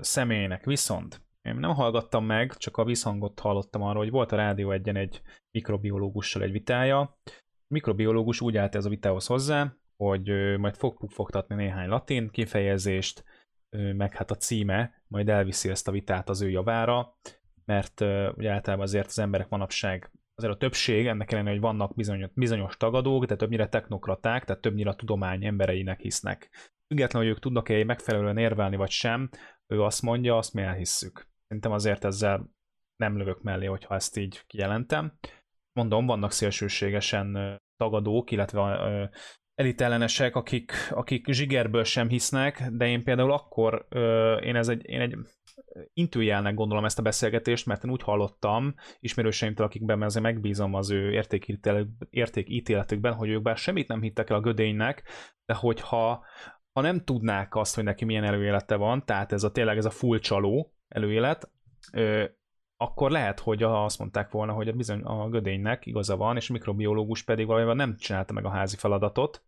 [0.00, 0.64] személynek.
[0.64, 4.96] Viszont én nem hallgattam meg, csak a visszhangot hallottam arról, hogy volt a Rádió egyen
[4.96, 7.00] egy mikrobiológussal egy vitája.
[7.00, 13.24] A mikrobiológus úgy állt ez a vitához hozzá, hogy majd fog pufogtatni néhány latin kifejezést,
[13.70, 17.18] meg hát a címe majd elviszi ezt a vitát az ő javára,
[17.64, 18.00] mert
[18.36, 22.76] ugye általában azért az emberek manapság azért a többség, ennek ellenére, hogy vannak bizonyos, bizonyos
[22.76, 26.50] tagadók, de többnyire technokraták, tehát többnyire a tudomány embereinek hisznek.
[26.86, 29.30] Függetlenül, hogy ők tudnak-e megfelelően érvelni vagy sem,
[29.66, 31.28] ő azt mondja, azt mi elhisszük.
[31.46, 32.50] Szerintem azért ezzel
[32.96, 35.18] nem lövök mellé, hogyha ezt így kijelentem.
[35.72, 39.10] Mondom, vannak szélsőségesen tagadók, illetve
[39.54, 43.86] elitellenesek, akik, akik zsigerből sem hisznek, de én például akkor,
[44.42, 45.16] én, ez egy, én egy
[45.92, 51.24] intőjelnek gondolom ezt a beszélgetést, mert én úgy hallottam ismerőseimtől, akikben azért megbízom az ő
[52.10, 55.02] értékítéletükben, hogy ők bár semmit nem hittek el a gödénynek,
[55.44, 56.24] de hogyha
[56.72, 59.90] ha nem tudnák azt, hogy neki milyen előélete van, tehát ez a tényleg ez a
[59.90, 61.50] full csaló, előélet,
[62.76, 66.52] akkor lehet, hogy azt mondták volna, hogy a, bizony, a gödénynek igaza van, és a
[66.52, 69.42] mikrobiológus pedig valójában nem csinálta meg a házi feladatot,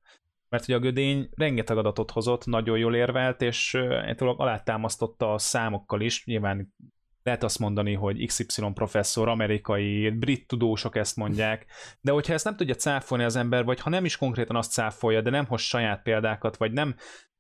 [0.49, 6.01] mert ugye a gödény rengeteg adatot hozott, nagyon jól érvelt, és egyébként alátámasztotta a számokkal
[6.01, 6.75] is, nyilván
[7.23, 11.67] lehet azt mondani, hogy XY professzor, amerikai, brit tudósok ezt mondják,
[12.01, 15.21] de hogyha ezt nem tudja cáfolni az ember, vagy ha nem is konkrétan azt cáfolja,
[15.21, 16.95] de nem hoz saját példákat, vagy nem,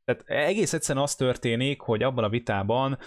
[0.04, 2.98] tehát egész egyszerűen az történik, hogy abban a vitában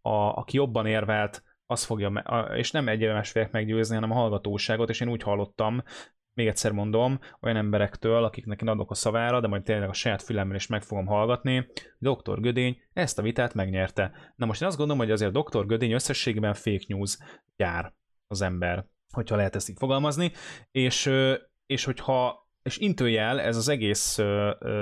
[0.00, 2.22] a, aki jobban érvelt, az fogja,
[2.54, 5.82] és nem egyenes fogják meggyőzni, hanem a hallgatóságot, és én úgy hallottam,
[6.34, 10.22] még egyszer mondom, olyan emberektől, akiknek én adok a szavára, de majd tényleg a saját
[10.22, 11.66] fülemmel is meg fogom hallgatni,
[11.98, 12.40] Dr.
[12.40, 14.12] Gödény ezt a vitát megnyerte.
[14.36, 15.66] Na most én azt gondolom, hogy azért Dr.
[15.66, 17.18] Gödény összességében fake news
[17.56, 17.92] gyár
[18.26, 20.32] az ember, hogyha lehet ezt így fogalmazni,
[20.70, 21.10] és,
[21.66, 24.18] és hogyha és intőjel ez az egész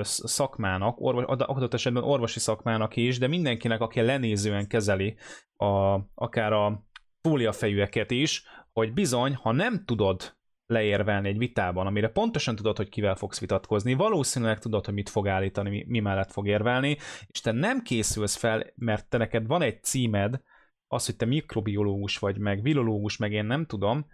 [0.01, 5.15] szakmának, orvos, adott esetben orvosi szakmának is, de mindenkinek, aki lenézően kezeli
[5.57, 6.83] a, akár a
[7.21, 10.35] fóliafejűeket is, hogy bizony, ha nem tudod
[10.67, 15.27] leérvelni egy vitában, amire pontosan tudod, hogy kivel fogsz vitatkozni, valószínűleg tudod, hogy mit fog
[15.27, 19.61] állítani, mi, mi mellett fog érvelni, és te nem készülsz fel, mert te neked van
[19.61, 20.41] egy címed,
[20.87, 24.05] az, hogy te mikrobiológus vagy, meg virológus, meg én nem tudom,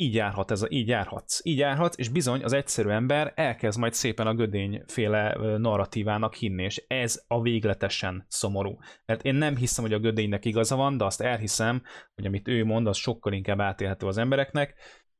[0.00, 1.40] így járhat ez, így járhatsz.
[1.42, 6.84] Így járhatsz, és bizony az egyszerű ember elkezd majd szépen a gödényféle narratívának hinni, és
[6.86, 8.78] ez a végletesen szomorú.
[9.04, 11.82] Mert én nem hiszem, hogy a gödénynek igaza van, de azt elhiszem,
[12.14, 14.74] hogy amit ő mond, az sokkal inkább átélhető az embereknek,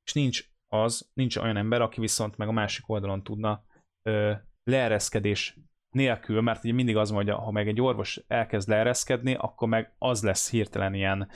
[0.04, 3.64] és nincs az, nincs olyan ember, aki viszont meg a másik oldalon tudna
[4.02, 4.32] ö,
[4.64, 5.58] leereszkedés
[5.90, 10.22] nélkül, mert ugye mindig az mondja, ha meg egy orvos elkezd leereszkedni, akkor meg az
[10.22, 11.28] lesz hirtelen ilyen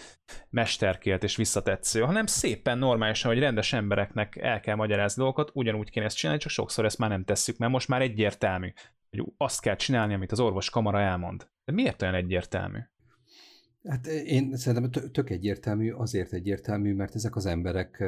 [0.50, 6.06] mesterkélt és visszatetsző, hanem szépen normálisan, hogy rendes embereknek el kell magyarázni dolgokat, ugyanúgy kéne
[6.06, 8.72] ezt csinálni, csak sokszor ezt már nem tesszük, mert most már egyértelmű,
[9.10, 11.48] hogy azt kell csinálni, amit az orvos kamara elmond.
[11.64, 12.78] De miért olyan egyértelmű?
[13.88, 18.04] Hát én szerintem tök egyértelmű, azért egyértelmű, mert ezek az emberek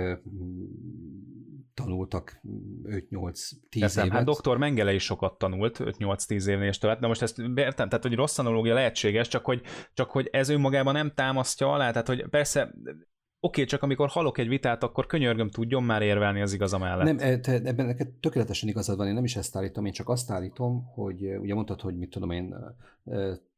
[1.74, 2.40] tanultak
[2.84, 4.08] 5-8-10 évet.
[4.08, 8.02] Hát doktor Mengele is sokat tanult, 5-8-10 évnél és tovább, de most ezt értem, tehát
[8.02, 9.62] hogy rossz analógia lehetséges, csak hogy,
[9.94, 13.00] csak hogy ez önmagában nem támasztja alá, tehát hogy persze oké,
[13.40, 17.04] okay, csak amikor halok egy vitát, akkor könyörgöm tudjon már érvelni az igaza mellett.
[17.04, 20.08] Nem, e, te, ebben neked tökéletesen igazad van, én nem is ezt állítom, én csak
[20.08, 22.54] azt állítom, hogy ugye mondtad, hogy mit tudom én,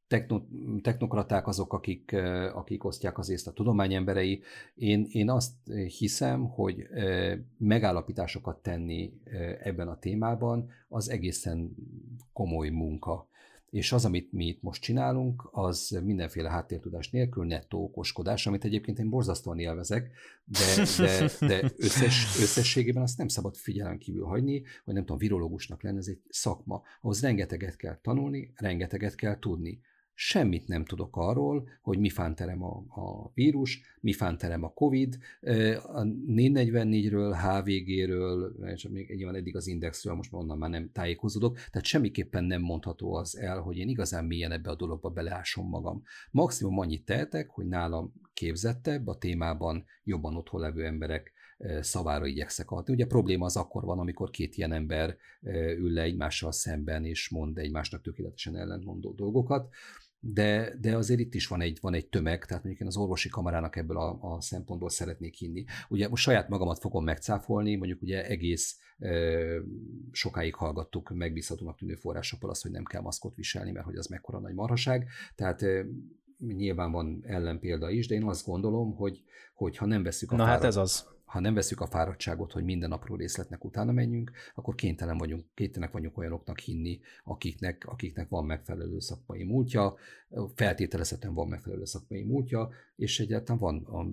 [0.09, 0.43] techno,
[0.83, 2.13] technokraták azok, akik,
[2.55, 4.43] akik osztják az észt a tudomány emberei.
[4.75, 5.55] Én, én azt
[5.99, 6.87] hiszem, hogy
[7.59, 9.13] megállapításokat tenni
[9.63, 11.75] ebben a témában az egészen
[12.33, 13.29] komoly munka.
[13.71, 18.99] És az, amit mi itt most csinálunk, az mindenféle háttértudás nélkül nettó okoskodás, amit egyébként
[18.99, 20.11] én borzasztóan élvezek,
[20.45, 25.83] de, de, de összes, összességében azt nem szabad figyelem kívül hagyni, hogy nem tudom, virológusnak
[25.83, 26.83] lenne, ez egy szakma.
[27.01, 29.81] Ahhoz rengeteget kell tanulni, rengeteget kell tudni
[30.21, 35.19] semmit nem tudok arról, hogy mi fánterem a, a vírus, mi fánterem a COVID,
[35.83, 41.85] a 444-ről, HVG-ről, és még nyilván eddig az indexről, most onnan már nem tájékozódok, tehát
[41.85, 46.03] semmiképpen nem mondható az el, hogy én igazán mélyen ebbe a dologba beleásom magam.
[46.31, 51.33] Maximum annyit tehetek, hogy nálam képzettebb, a témában jobban otthon levő emberek
[51.81, 52.93] szavára igyekszek adni.
[52.93, 55.17] Ugye a probléma az akkor van, amikor két ilyen ember
[55.77, 59.69] ül le egymással szemben, és mond egymásnak tökéletesen ellentmondó dolgokat
[60.21, 63.29] de, de azért itt is van egy, van egy tömeg, tehát mondjuk én az orvosi
[63.29, 65.65] kamarának ebből a, a szempontból szeretnék hinni.
[65.89, 69.11] Ugye most saját magamat fogom megcáfolni, mondjuk ugye egész e,
[70.13, 74.39] sokáig hallgattuk megbízhatónak tűnő forrásokkal azt, hogy nem kell maszkot viselni, mert hogy az mekkora
[74.39, 75.09] nagy marhaság.
[75.35, 75.87] Tehát e,
[76.39, 79.23] nyilván van ellenpélda is, de én azt gondolom, hogy,
[79.55, 82.53] hogy ha nem veszük a Na fáradt, hát ez az ha nem veszük a fáradtságot,
[82.53, 88.29] hogy minden apró részletnek utána menjünk, akkor kénytelen vagyunk, kénytelenek vagyunk olyanoknak hinni, akiknek, akiknek
[88.29, 89.95] van megfelelő szakmai múltja,
[90.55, 94.07] feltételezhetően van megfelelő szakmai múltja, és egyáltalán van a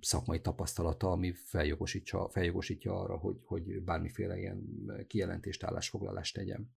[0.00, 6.70] szakmai tapasztalata, ami feljogosítja, feljogosítja arra, hogy, hogy bármiféle ilyen kijelentést, állásfoglalást tegyen.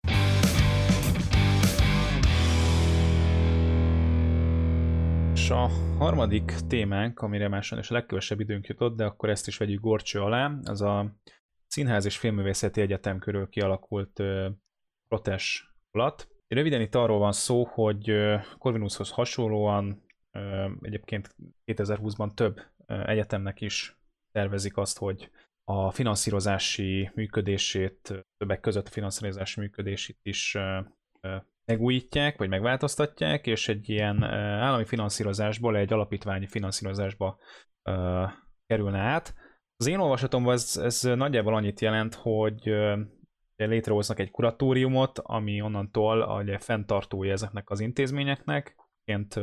[5.36, 5.67] És a
[5.97, 10.21] harmadik témánk, amire már sajnos a legkevesebb időnk jutott, de akkor ezt is vegyük gorcső
[10.21, 11.15] alá, az a
[11.67, 14.45] Színház és Filmművészeti Egyetem körül kialakult uh,
[15.07, 16.27] protes alatt.
[16.47, 18.13] Röviden itt arról van szó, hogy
[18.57, 20.03] Corvinushoz hasonlóan
[20.81, 23.97] egyébként 2020-ban több egyetemnek is
[24.31, 25.31] tervezik azt, hogy
[25.63, 30.57] a finanszírozási működését, többek között a finanszírozási működését is
[31.66, 37.38] megújítják, vagy megváltoztatják, és egy ilyen állami finanszírozásból egy alapítványi finanszírozásba
[37.89, 38.30] uh,
[38.66, 39.34] kerülne át.
[39.78, 42.99] Az én olvasatomban ez, ez nagyjából annyit jelent, hogy uh,
[43.55, 48.76] létrehoznak egy kuratóriumot, ami onnantól a fenntartója ezeknek az intézményeknek.
[49.05, 49.34] Ként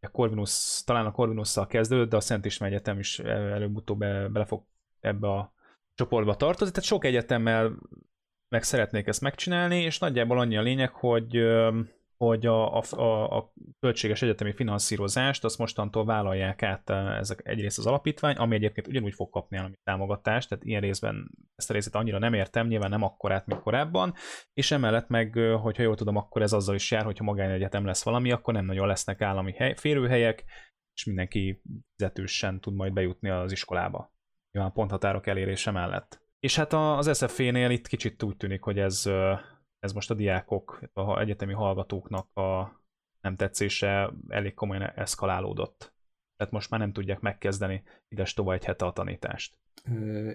[0.00, 4.44] a Corvinus, talán a Corvinusszal kezdődött, de a Szent István Egyetem is előbb-utóbb be, bele
[4.44, 4.64] fog
[5.00, 5.52] ebbe a
[5.94, 6.72] csoportba tartozni.
[6.72, 7.78] Tehát sok egyetemmel
[8.48, 11.44] meg szeretnék ezt megcsinálni, és nagyjából annyi a lényeg, hogy
[12.16, 18.36] hogy a, a, a költséges egyetemi finanszírozást azt mostantól vállalják át ezek egyrészt az alapítvány,
[18.36, 22.34] ami egyébként ugyanúgy fog kapni állami támogatást, tehát ilyen részben ezt a részét annyira nem
[22.34, 24.14] értem, nyilván nem akkorát, mint korábban,
[24.52, 28.32] és emellett meg, hogyha jól tudom, akkor ez azzal is jár, hogyha magánegyetem lesz valami,
[28.32, 30.44] akkor nem nagyon lesznek állami hely, férőhelyek,
[30.94, 31.62] és mindenki
[31.96, 34.14] fizetősen tud majd bejutni az iskolába.
[34.52, 36.25] Nyilván ponthatárok elérése mellett.
[36.46, 39.06] És hát az SFV-nél itt kicsit úgy tűnik, hogy ez,
[39.78, 42.80] ez most a diákok, a egyetemi hallgatóknak a
[43.20, 45.94] nem tetszése elég komolyan eszkalálódott.
[46.36, 49.54] Tehát most már nem tudják megkezdeni ides tovább egy hete a tanítást.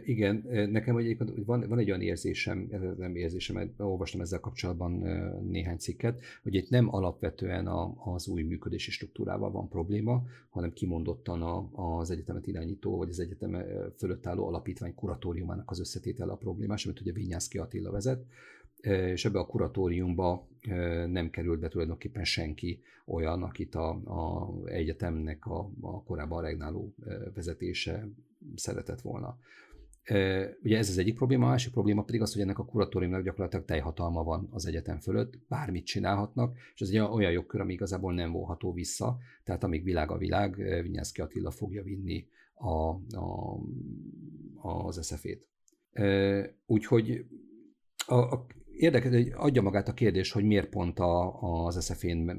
[0.03, 4.91] Igen, nekem egyébként van, van egy olyan érzésem, nem érzésem, mert olvastam ezzel kapcsolatban
[5.49, 11.41] néhány cikket, hogy itt nem alapvetően a, az új működési struktúrával van probléma, hanem kimondottan
[11.41, 13.63] a, az egyetemet irányító, vagy az egyetem
[13.97, 18.25] fölött álló alapítvány kuratóriumának az összetétele a problémás, amit ugye Vinyászki Attila vezet,
[18.81, 20.47] és ebbe a kuratóriumba
[21.07, 26.93] nem került be tulajdonképpen senki olyan, akit a, a egyetemnek a, a korábban regnáló
[27.33, 28.07] vezetése
[28.55, 29.37] szeretett volna.
[30.63, 33.65] Ugye ez az egyik probléma, a másik probléma pedig az, hogy ennek a kuratóriumnak gyakorlatilag
[33.65, 38.31] teljhatalma van az egyetem fölött, bármit csinálhatnak, és ez egy olyan jogkör, ami igazából nem
[38.31, 43.59] volható vissza, tehát amíg világ a világ, Vinyászki Attila fogja vinni a, a,
[44.61, 45.47] az SZF-ét.
[46.65, 47.25] Úgyhogy
[48.05, 48.45] a, a
[48.81, 52.31] érdekes, hogy adja magát a kérdés, hogy miért pont a, az SZF-én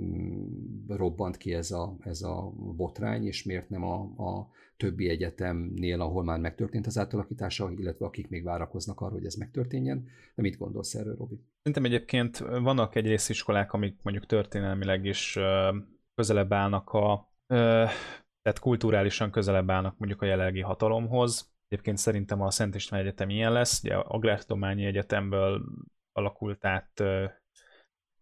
[0.88, 6.24] robbant ki ez a, ez a botrány, és miért nem a, a többi egyetemnél, ahol
[6.24, 10.09] már megtörtént az átalakítása, illetve akik még várakoznak arra, hogy ez megtörténjen.
[10.34, 11.40] De mit gondolsz erről, Robi?
[11.62, 15.38] Szerintem egyébként vannak egy iskolák, amik mondjuk történelmileg is
[16.14, 17.32] közelebb állnak a
[18.43, 21.53] tehát kulturálisan közelebb állnak mondjuk a jelenlegi hatalomhoz.
[21.68, 25.64] Egyébként szerintem a Szent István Egyetem ilyen lesz, ugye Agrártudományi Egyetemből
[26.13, 27.03] alakult át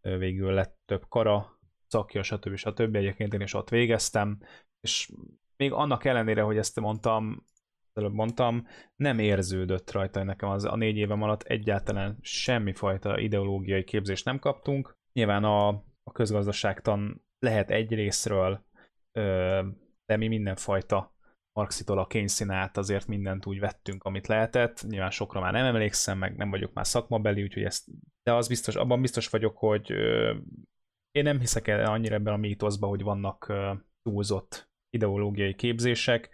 [0.00, 2.56] végül lett több kara, szakja, stb.
[2.56, 2.96] stb.
[2.96, 4.38] Egyébként én is ott végeztem,
[4.80, 5.10] és
[5.56, 7.44] még annak ellenére, hogy ezt mondtam,
[7.92, 8.66] előbb mondtam,
[8.96, 14.96] nem érződött rajta nekem az a négy évem alatt egyáltalán semmifajta ideológiai képzést nem kaptunk.
[15.12, 15.68] Nyilván a,
[16.02, 18.64] a közgazdaságtan lehet egy részről,
[20.06, 21.14] de mi mindenfajta
[21.52, 24.84] Marxitól a kényszínát azért mindent úgy vettünk, amit lehetett.
[24.88, 27.88] Nyilván sokra már nem emlékszem, meg nem vagyok már szakmabeli, úgyhogy ezt,
[28.22, 29.90] de az biztos, abban biztos vagyok, hogy
[31.10, 33.52] én nem hiszek el annyira ebben a mítoszban, hogy vannak
[34.02, 36.30] túlzott ideológiai képzések.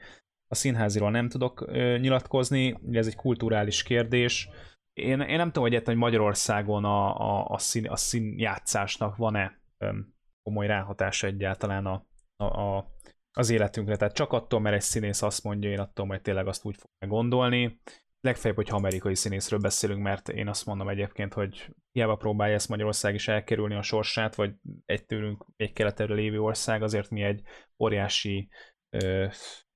[0.49, 4.49] A színháziról nem tudok ö, nyilatkozni, ez egy kulturális kérdés.
[4.93, 9.99] Én, én nem tudom egyetlen, hogy Magyarországon a, a, a, szín, a színjátszásnak van-e ö,
[10.43, 12.07] komoly ráhatása egyáltalán a,
[12.37, 12.96] a, a,
[13.37, 13.97] az életünkre.
[13.97, 17.09] Tehát csak attól, mert egy színész azt mondja, én attól majd tényleg azt úgy fog
[17.09, 17.81] gondolni.
[18.21, 23.15] Legfeljebb, hogyha amerikai színészről beszélünk, mert én azt mondom egyébként, hogy hiába próbálja ezt Magyarország
[23.15, 27.43] is elkerülni a sorsát, vagy egy tőlünk, egy keletre lévő ország, azért mi egy
[27.79, 28.49] óriási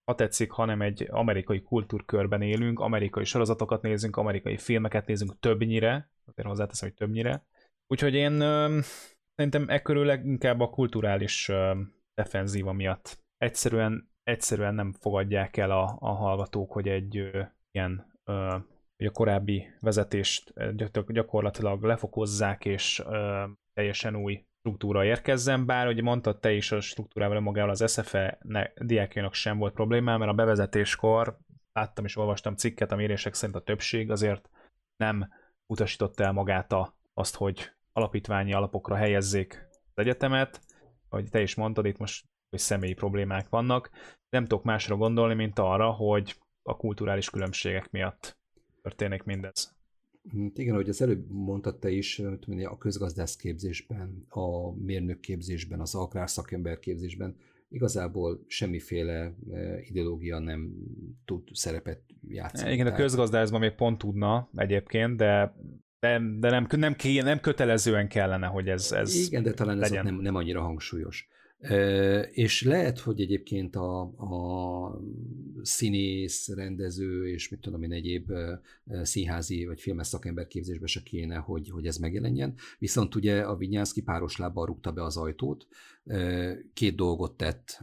[0.04, 6.48] ha tetszik, hanem egy amerikai kultúrkörben élünk, amerikai sorozatokat nézünk, amerikai filmeket nézünk többnyire, azért
[6.48, 7.46] hozzáteszem, hogy többnyire.
[7.86, 8.80] Úgyhogy én ö,
[9.34, 11.80] szerintem e körül leginkább a kulturális ö,
[12.14, 18.56] defenzíva miatt egyszerűen, egyszerűen nem fogadják el a, a hallgatók, hogy egy ö, ilyen ö,
[18.96, 20.52] hogy a korábbi vezetést
[21.06, 27.40] gyakorlatilag lefokozzák, és ö, teljesen új struktúra érkezzen, bár ugye mondtad te is a struktúrával
[27.40, 28.38] magával az SFE
[28.80, 31.38] diákjának sem volt problémá, mert a bevezetéskor
[31.72, 34.48] láttam és olvastam cikket, a mérések szerint a többség azért
[34.96, 35.28] nem
[35.66, 40.60] utasította el magát a, azt, hogy alapítványi alapokra helyezzék az egyetemet,
[41.08, 43.90] ahogy te is mondtad, itt most hogy személyi problémák vannak.
[44.30, 48.38] Nem tudok másra gondolni, mint arra, hogy a kulturális különbségek miatt
[48.82, 49.74] történik mindez.
[50.32, 52.18] Hát igen, ahogy az előbb mondtad te is,
[52.64, 57.36] a közgazdász képzésben, a mérnök képzésben, az agrár szakember képzésben
[57.68, 60.72] igazából semmiféle e, ideológia nem
[61.24, 62.72] tud szerepet játszani.
[62.72, 65.54] Igen, a közgazdászban még pont tudna egyébként, de
[66.00, 70.06] de, de nem, nem, nem kötelezően kellene, hogy ez, ez Igen, de talán legyen.
[70.06, 71.28] ez nem, nem annyira hangsúlyos.
[72.30, 75.02] És lehet, hogy egyébként a, a
[75.62, 78.32] színész, rendező és mit tudom én egyéb
[79.02, 82.54] színházi vagy filmes szakember képzésbe se kéne, hogy, hogy ez megjelenjen.
[82.78, 85.66] Viszont ugye a Vinyánszki páros lábbal rúgta be az ajtót,
[86.72, 87.82] két dolgot tett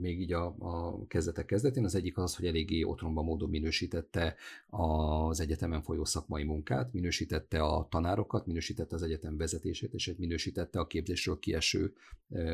[0.00, 1.84] még így a, a kezdetek kezdetén.
[1.84, 4.34] Az egyik az, hogy eléggé otthonban módon minősítette
[4.66, 10.86] az egyetemen folyó szakmai munkát, minősítette a tanárokat, minősítette az egyetem vezetését, és minősítette a
[10.86, 11.92] képzésről kieső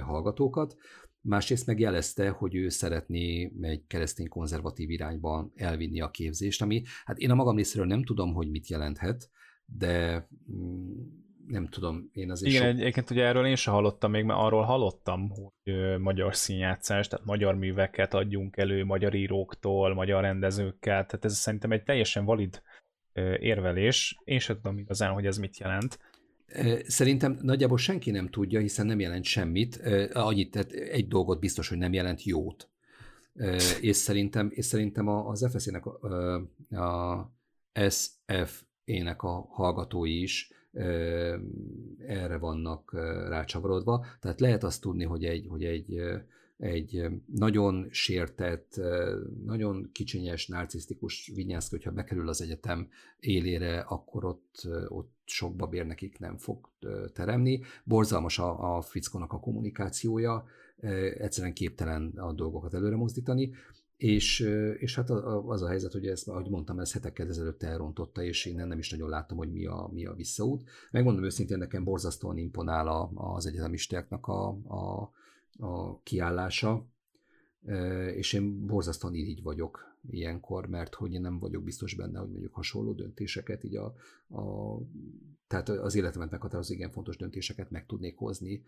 [0.01, 0.77] hallgatókat.
[1.21, 7.31] Másrészt megjelezte, hogy ő szeretné egy keresztény konzervatív irányban elvinni a képzést, ami hát én
[7.31, 9.31] a magam részéről nem tudom, hogy mit jelenthet,
[9.65, 12.81] de mm, nem tudom, én azért Igen, sok...
[12.81, 17.55] egyébként ugye erről én sem hallottam még, mert arról hallottam, hogy magyar színjátszás, tehát magyar
[17.55, 22.63] műveket adjunk elő magyar íróktól, magyar rendezőkkel, tehát ez szerintem egy teljesen valid
[23.39, 24.17] érvelés.
[24.25, 25.99] Én sem tudom igazán, hogy ez mit jelent.
[26.87, 29.77] Szerintem nagyjából senki nem tudja, hiszen nem jelent semmit.
[30.13, 32.71] Annyit, tehát egy dolgot biztos, hogy nem jelent jót.
[33.81, 36.09] És szerintem, és szerintem az FSZ-nek a,
[36.77, 37.33] a
[37.89, 40.51] SF-ének a hallgatói is
[42.07, 42.93] erre vannak
[43.29, 44.07] rácsavarodva.
[44.21, 46.01] Tehát lehet azt tudni, hogy egy, hogy egy,
[46.57, 48.81] egy nagyon sértett,
[49.45, 56.19] nagyon kicsinyes, narcisztikus vinyászka, hogyha bekerül az egyetem élére, akkor ott, ott sok babér nekik
[56.19, 56.71] nem fog
[57.13, 57.61] teremni.
[57.85, 60.45] Borzalmas a, a fickónak a kommunikációja,
[61.19, 63.53] egyszerűen képtelen a dolgokat előre mozdítani.
[64.03, 64.41] És,
[64.79, 65.11] és hát
[65.47, 68.91] az a helyzet, hogy ezt, ahogy mondtam, ez hetekkel ezelőtt elrontotta, és én nem is
[68.91, 70.69] nagyon láttam, hogy mi a, mi a visszaút.
[70.91, 75.13] Megmondom őszintén, nekem borzasztóan imponál a, az egyetemistáknak a, a,
[75.59, 76.87] a kiállása,
[78.15, 82.55] és én borzasztóan így vagyok ilyenkor, mert hogy én nem vagyok biztos benne, hogy mondjuk
[82.55, 83.95] hasonló döntéseket így a,
[84.29, 84.77] a
[85.53, 88.63] tehát az életemet meghatározó igen fontos döntéseket meg tudnék hozni,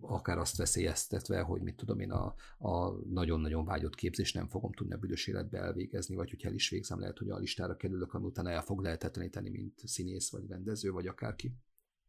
[0.00, 4.94] akár azt veszélyeztetve, hogy mit tudom én, a, a nagyon-nagyon vágyott képzés nem fogom tudni
[4.94, 8.24] a büdös életbe elvégezni, vagy hogyha el is végzem, lehet, hogy a listára kerülök, ami
[8.24, 11.54] utána el fog lehetetleníteni, mint színész, vagy rendező, vagy akárki.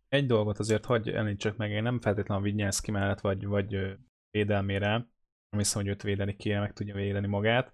[0.08, 3.98] Egy dolgot azért hagyj említsek meg, én nem feltétlenül Vignyánszki mellett, vagy, vagy
[4.32, 4.90] védelmére,
[5.50, 7.74] nem hiszem, hogy őt védeni kéne, meg tudja védeni magát,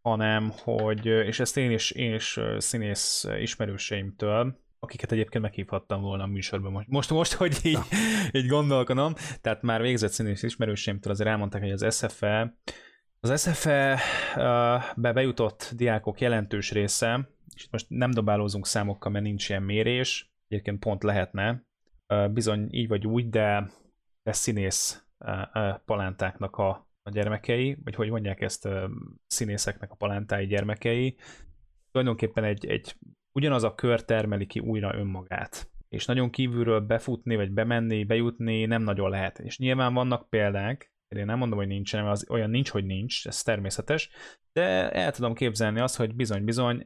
[0.00, 6.26] hanem hogy, és ezt én is, én is színész ismerőseimtől, akiket egyébként meghívhattam volna a
[6.26, 7.78] műsorban most, most, most hogy így,
[8.32, 12.58] így gondolkodom, tehát már végzett színész ismerősémtől azért elmondták, hogy az SFE
[13.20, 14.00] az SFE
[14.96, 20.78] be bejutott diákok jelentős része, és most nem dobálózunk számokkal, mert nincs ilyen mérés, egyébként
[20.78, 21.64] pont lehetne,
[22.30, 23.70] bizony így vagy úgy, de,
[24.22, 25.06] de színész
[25.84, 28.68] palántáknak a, a gyermekei, vagy hogy mondják ezt,
[29.26, 31.16] színészeknek a palántái gyermekei,
[31.90, 32.96] tulajdonképpen egy, egy
[33.36, 35.70] ugyanaz a kör termeli ki újra önmagát.
[35.88, 39.38] És nagyon kívülről befutni, vagy bemenni, bejutni nem nagyon lehet.
[39.38, 43.26] És nyilván vannak példák, én nem mondom, hogy nincsen, mert az olyan nincs, hogy nincs,
[43.26, 44.10] ez természetes,
[44.52, 46.82] de el tudom képzelni azt, hogy bizony-bizony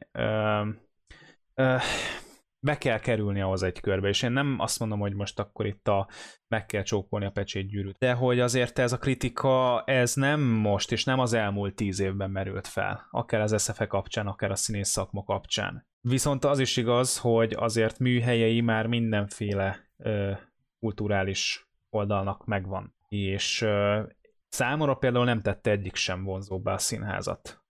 [2.65, 5.87] be kell kerülni ahhoz egy körbe, és én nem azt mondom, hogy most akkor itt
[5.87, 6.07] a
[6.47, 11.03] meg kell csókolni a pecsétgyűrűt, de hogy azért ez a kritika, ez nem most, és
[11.03, 15.23] nem az elmúlt tíz évben merült fel, akár az SFE kapcsán, akár a színész szakma
[15.23, 15.89] kapcsán.
[16.01, 20.31] Viszont az is igaz, hogy azért műhelyei már mindenféle ö,
[20.79, 22.95] kulturális oldalnak megvan.
[23.09, 24.01] És ö,
[24.49, 27.63] számomra például nem tette egyik sem vonzóbbá a színházat.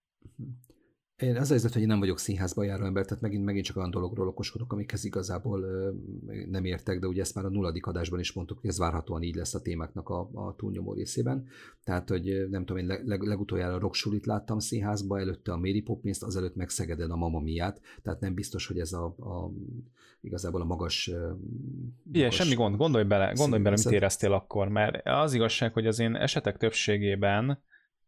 [1.22, 3.90] Én az helyzet, hogy én nem vagyok színházba járó ember, tehát megint, megint csak olyan
[3.90, 5.66] dologról okoskodok, amikhez igazából
[6.50, 9.36] nem értek, de ugye ezt már a nulladik adásban is mondtuk, hogy ez várhatóan így
[9.36, 11.48] lesz a témáknak a, a túlnyomó részében.
[11.84, 15.82] Tehát, hogy nem tudom, én leg, leg, legutoljára a Rocksulit láttam színházba, előtte a Mary
[15.82, 19.52] Poppins-t, azelőtt meg Szegeden a Mama Miát, tehát nem biztos, hogy ez a, a
[20.22, 21.08] igazából a magas...
[21.08, 21.36] Igen,
[22.12, 26.00] magas semmi gond, gondolj bele, gondolj bele, mit éreztél akkor, mert az igazság, hogy az
[26.00, 27.64] én esetek többségében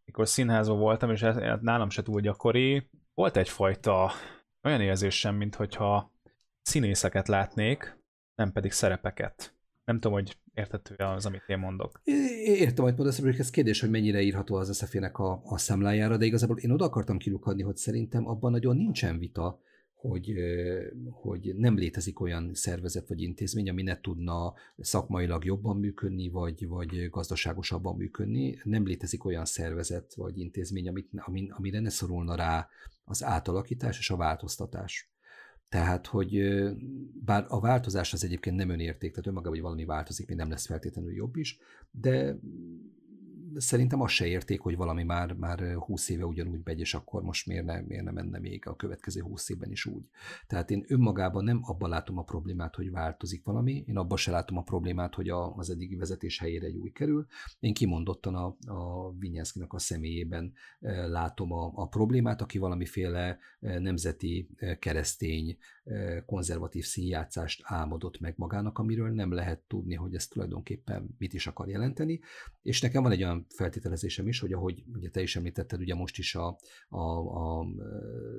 [0.05, 4.11] mikor színházban voltam, és ez nálam se túl gyakori, volt egyfajta
[4.63, 6.11] olyan érzésem, mint hogyha
[6.61, 7.97] színészeket látnék,
[8.35, 9.53] nem pedig szerepeket.
[9.85, 12.01] Nem tudom, hogy értető az, amit én mondok.
[12.43, 16.25] Értem, hogy mondasz, hogy ez kérdés, hogy mennyire írható az szf a, a számlájára, de
[16.25, 19.59] igazából én oda akartam kilukadni, hogy szerintem abban nagyon nincsen vita,
[20.09, 20.33] hogy,
[21.11, 27.09] hogy nem létezik olyan szervezet vagy intézmény, ami ne tudna szakmailag jobban működni, vagy, vagy
[27.09, 28.59] gazdaságosabban működni.
[28.63, 31.09] Nem létezik olyan szervezet vagy intézmény, amit,
[31.49, 32.67] amire ne szorulna rá
[33.03, 35.11] az átalakítás és a változtatás.
[35.69, 36.41] Tehát, hogy
[37.25, 40.65] bár a változás az egyébként nem önérték, tehát önmagában, hogy valami változik, még nem lesz
[40.65, 41.57] feltétlenül jobb is,
[41.91, 42.39] de
[43.55, 47.47] szerintem azt se érték, hogy valami már, már 20 éve ugyanúgy megy, és akkor most
[47.47, 50.03] miért ne, miért ne menne még a következő 20 évben is úgy.
[50.47, 54.57] Tehát én önmagában nem abban látom a problémát, hogy változik valami, én abban se látom
[54.57, 57.25] a problémát, hogy a, az eddigi vezetés helyére egy új kerül.
[57.59, 60.53] Én kimondottan a, a Vinyánszkinak a személyében
[61.07, 64.49] látom a, a problémát, aki valamiféle nemzeti
[64.79, 65.57] keresztény
[66.25, 71.67] konzervatív színjátszást álmodott meg magának, amiről nem lehet tudni, hogy ez tulajdonképpen mit is akar
[71.67, 72.19] jelenteni.
[72.61, 76.17] És nekem van egy olyan feltételezésem is, hogy ahogy ugye te is említetted, ugye most
[76.17, 76.57] is a,
[76.89, 77.65] a, a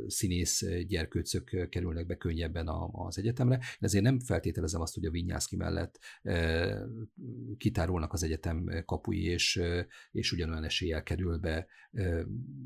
[0.07, 3.61] színész gyerkőcök kerülnek be könnyebben az egyetemre.
[3.81, 5.99] Ezért nem feltételezem azt, hogy a Vinyászki mellett
[7.59, 9.63] kitárulnak az egyetem kapui, és,
[10.13, 11.67] és ugyanolyan eséllyel kerül be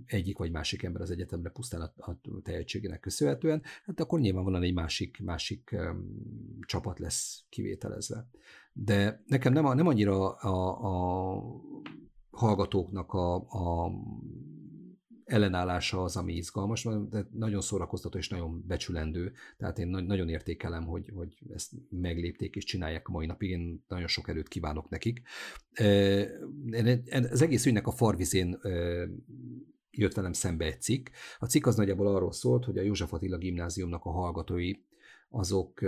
[0.07, 4.74] egyik vagy másik ember az egyetemre pusztán a, a tehetségének köszönhetően, hát akkor nyilvánvalóan egy
[4.74, 8.26] másik, másik um, csapat lesz kivételezve.
[8.72, 10.78] De nekem nem, nem annyira a,
[11.34, 11.43] a
[12.39, 13.93] hallgatóknak a, a
[15.24, 19.32] ellenállása az, ami izgalmas, de nagyon szórakoztató és nagyon becsülendő.
[19.57, 23.51] Tehát én nagyon értékelem, hogy, hogy ezt meglépték és csinálják a mai napig.
[23.51, 25.22] Én nagyon sok erőt kívánok nekik.
[27.30, 28.59] Az egész ügynek a farvizén
[29.91, 31.09] jött velem szembe egy cikk.
[31.39, 34.72] A cikk az nagyjából arról szólt, hogy a József Attila gimnáziumnak a hallgatói
[35.30, 35.80] azok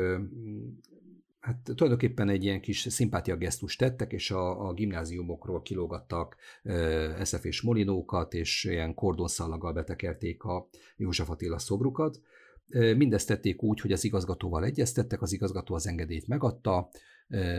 [1.40, 7.44] hát tulajdonképpen egy ilyen kis szimpátia gesztus tettek, és a, a gimnáziumokról kilógattak uh, SF
[7.44, 12.20] és molinókat, és ilyen kordonszallaggal betekerték a József Attila szobrukat.
[12.68, 16.90] Uh, mindezt tették úgy, hogy az igazgatóval egyeztettek, az igazgató az engedélyt megadta,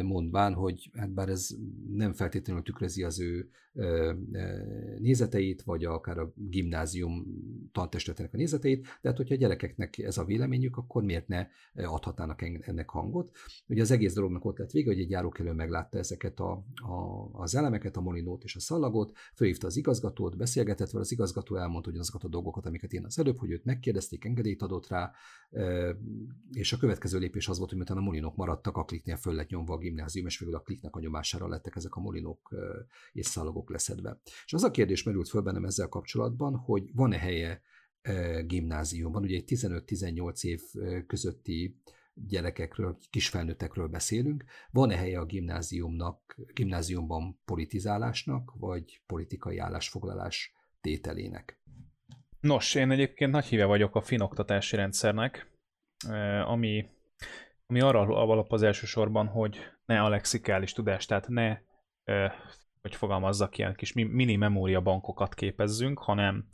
[0.02, 1.50] mondván, hogy hát bár ez
[1.94, 3.50] nem feltétlenül tükrözi az ő
[5.00, 7.26] nézeteit, vagy akár a gimnázium
[7.72, 12.42] tantestetének a nézeteit, de hát hogyha a gyerekeknek ez a véleményük, akkor miért ne adhatnának
[12.68, 13.32] ennek hangot.
[13.68, 17.56] Ugye az egész dolognak ott lett vége, hogy egy járókelő meglátta ezeket a, a, az
[17.56, 22.24] elemeket, a molinót és a szallagot, fölhívta az igazgatót, beszélgetett vele, az igazgató elmondta, azokat
[22.24, 25.12] a dolgokat, amiket én az előbb, hogy őt megkérdezték, engedélyt adott rá,
[26.52, 29.50] és a következő lépés az volt, hogy miután a molinok maradtak, a kliknél föl lett
[29.62, 32.56] nyomva a gimnázium, és végül a kliknek a nyomására lettek ezek a molinok
[33.12, 34.22] és szalagok leszedve.
[34.46, 37.62] És az a kérdés merült föl bennem ezzel kapcsolatban, hogy van-e helye
[38.46, 40.62] gimnáziumban, ugye egy 15-18 év
[41.08, 41.82] közötti
[42.14, 51.60] gyerekekről, kisfelnőttekről beszélünk, van-e helye a gimnáziumnak, gimnáziumban politizálásnak, vagy politikai állásfoglalás tételének?
[52.40, 55.52] Nos, én egyébként nagy híve vagyok a finoktatási rendszernek,
[56.46, 56.90] ami
[57.72, 61.58] ami arra alap az elsősorban, hogy ne a lexikális tudást, tehát ne,
[62.82, 66.48] hogy fogalmazzak, ilyen kis mini memória bankokat képezzünk, hanem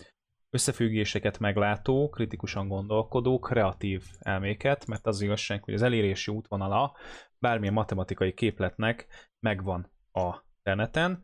[0.49, 6.95] összefüggéseket meglátó, kritikusan gondolkodó, kreatív elméket, mert az igazság, hogy az elérési útvonala
[7.39, 9.07] bármilyen matematikai képletnek
[9.39, 11.23] megvan a interneten.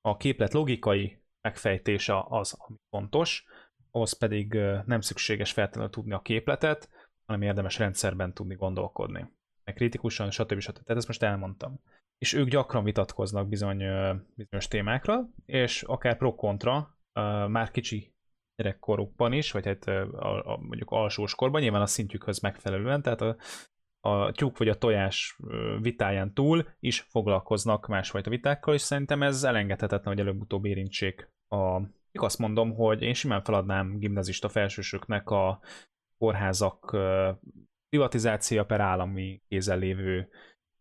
[0.00, 3.44] A képlet logikai megfejtése az, ami fontos,
[3.90, 4.52] ahhoz pedig
[4.86, 6.88] nem szükséges feltétlenül tudni a képletet,
[7.26, 9.26] hanem érdemes rendszerben tudni gondolkodni.
[9.64, 10.58] Kritikusan, stb.
[10.58, 10.72] stb.
[10.72, 11.80] Tehát ezt most elmondtam.
[12.18, 13.84] És ők gyakran vitatkoznak bizony,
[14.34, 16.98] bizonyos témákra, és akár pro-kontra,
[17.48, 18.14] már kicsi
[18.56, 23.36] gyerekkorukban is, vagy hát a, a, mondjuk alsóskorban, nyilván a szintjükhöz megfelelően, tehát a,
[24.00, 25.38] a tyúk vagy a tojás
[25.80, 31.80] vitáján túl is foglalkoznak másfajta vitákkal, és szerintem ez elengedhetetlen, hogy előbb-utóbb érintsék a...
[32.12, 35.60] Azt mondom, hogy én simán feladnám gimnazista felsősöknek a
[36.18, 36.96] kórházak
[37.88, 40.28] privatizáció per állami kézzel lévő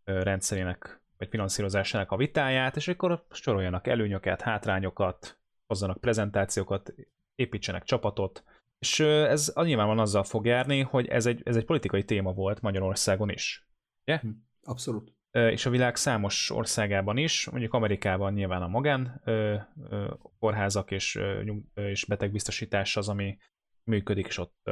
[0.03, 6.93] rendszerének vagy finanszírozásának a vitáját, és akkor soroljanak előnyöket, hátrányokat, hozzanak prezentációkat,
[7.35, 8.43] építsenek csapatot,
[8.79, 13.29] és ez nyilvánvalóan azzal fog járni, hogy ez egy, ez egy politikai téma volt Magyarországon
[13.29, 13.67] is.
[14.05, 14.19] Ugye?
[14.19, 14.29] Hm,
[14.63, 15.13] abszolút.
[15.31, 19.55] És a világ számos országában is, mondjuk Amerikában nyilván a magán ö,
[19.89, 21.41] ö, kórházak és, ö,
[21.73, 23.37] és betegbiztosítás az, ami
[23.85, 24.69] működik, és ott,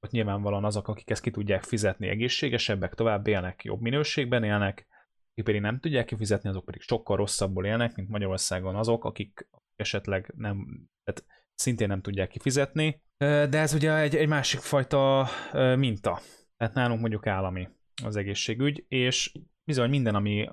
[0.00, 4.86] ott nyilvánvalóan azok, akik ezt ki tudják fizetni, egészségesebbek, tovább élnek, jobb minőségben élnek,
[5.30, 10.32] akik pedig nem tudják kifizetni, azok pedig sokkal rosszabbul élnek, mint Magyarországon azok, akik esetleg
[10.36, 11.24] nem, tehát
[11.54, 15.28] szintén nem tudják kifizetni, de ez ugye egy, egy másik fajta
[15.76, 16.20] minta.
[16.56, 17.68] Tehát nálunk mondjuk állami
[18.02, 19.32] az egészségügy, és
[19.64, 20.48] bizony minden, ami,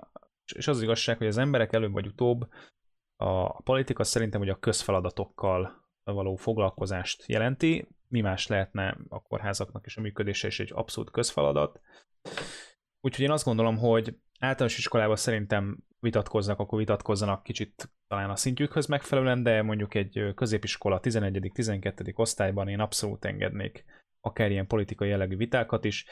[0.56, 2.50] és az, az igazság, hogy az emberek előbb vagy utóbb
[3.16, 9.98] a politika szerintem hogy a közfeladatokkal való foglalkozást jelenti, mi más lehetne a kórházaknak és
[9.98, 11.82] a működése is egy abszolút közfeladat.
[13.02, 18.86] Úgyhogy én azt gondolom, hogy általános iskolában szerintem vitatkoznak, akkor vitatkozzanak kicsit talán a szintjükhöz
[18.86, 22.16] megfelelően, de mondjuk egy középiskola 11.-12.
[22.16, 23.86] osztályban én abszolút engednék
[24.26, 26.06] akár ilyen politikai jellegű vitákat is.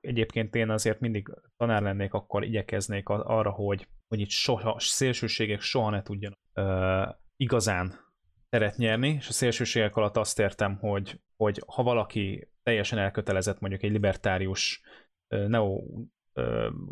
[0.00, 5.90] Egyébként én azért mindig tanár lennék, akkor igyekeznék arra, hogy, hogy itt soha, szélsőségek soha
[5.90, 8.07] ne tudjanak uh, igazán
[8.48, 13.82] teret nyerni, és a szélsőségek alatt azt értem, hogy, hogy ha valaki teljesen elkötelezett mondjuk
[13.82, 14.82] egy libertárius
[15.28, 15.82] neo,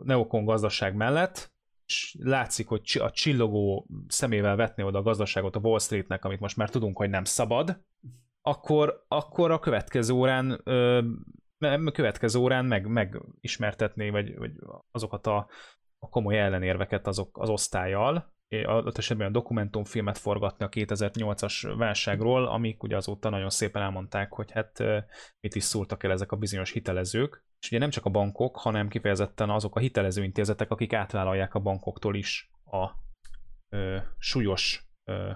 [0.02, 1.54] neokon gazdaság mellett,
[1.86, 6.56] és látszik, hogy a csillogó szemével vetni oda a gazdaságot a Wall Streetnek, amit most
[6.56, 7.80] már tudunk, hogy nem szabad,
[8.42, 10.50] akkor, akkor a következő órán
[11.58, 14.52] a következő órán meg, megismertetné, vagy, vagy
[14.90, 15.48] azokat a,
[15.98, 22.82] a komoly ellenérveket azok az osztályjal, adott esetben a dokumentumfilmet forgatni a 2008-as válságról, amik
[22.82, 24.78] ugye azóta nagyon szépen elmondták, hogy hát
[25.40, 27.44] mit is szóltak el ezek a bizonyos hitelezők.
[27.60, 31.60] És ugye nem csak a bankok, hanem kifejezetten azok a hitelező intézetek, akik átvállalják a
[31.60, 32.90] bankoktól is a
[33.68, 35.30] ö, súlyos ö,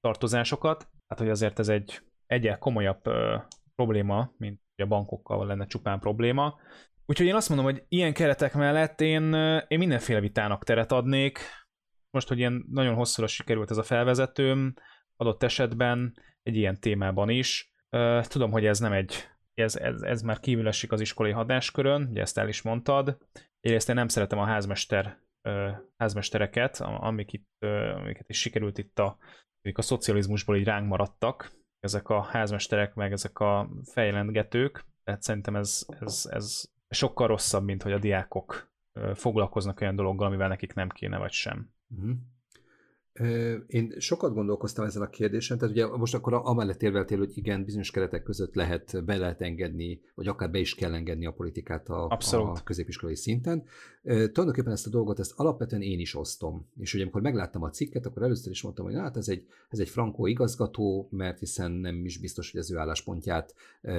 [0.00, 0.88] tartozásokat.
[1.08, 3.36] Hát, hogy azért ez egy egyel komolyabb ö,
[3.74, 6.54] probléma, mint a bankokkal lenne csupán probléma.
[7.06, 9.34] Úgyhogy én azt mondom, hogy ilyen keretek mellett én,
[9.68, 11.38] én mindenféle vitának teret adnék,
[12.14, 14.74] most, hogy ilyen nagyon hosszúra sikerült ez a felvezetőm,
[15.16, 17.72] adott esetben egy ilyen témában is.
[18.22, 22.20] Tudom, hogy ez nem egy, ez, ez, ez már kívül esik az iskolai hadáskörön, ugye
[22.20, 23.18] ezt el is mondtad.
[23.60, 25.18] Egyrészt én nem szeretem a házmester,
[25.96, 29.18] házmestereket, amik itt, amiket is sikerült itt a,
[29.74, 35.86] a szocializmusból így ránk maradtak, ezek a házmesterek, meg ezek a fejlendgetők, tehát szerintem ez,
[36.00, 38.72] ez, ez sokkal rosszabb, mint hogy a diákok
[39.14, 41.73] foglalkoznak olyan dologgal, amivel nekik nem kéne, vagy sem.
[41.92, 42.14] Uh-huh.
[43.66, 47.90] Én sokat gondolkoztam ezen a kérdésen, tehát ugye most akkor amellett érveltél, hogy igen, bizonyos
[47.90, 52.18] keretek között lehet, be lehet engedni, vagy akár be is kell engedni a politikát a,
[52.30, 53.64] a középiskolai szinten.
[54.02, 56.66] Tulajdonképpen ezt a dolgot, ezt alapvetően én is osztom.
[56.78, 59.78] És ugye amikor megláttam a cikket, akkor először is mondtam, hogy hát ez egy, ez
[59.78, 63.94] egy frankó igazgató, mert hiszen nem is biztos, hogy az ő álláspontját e,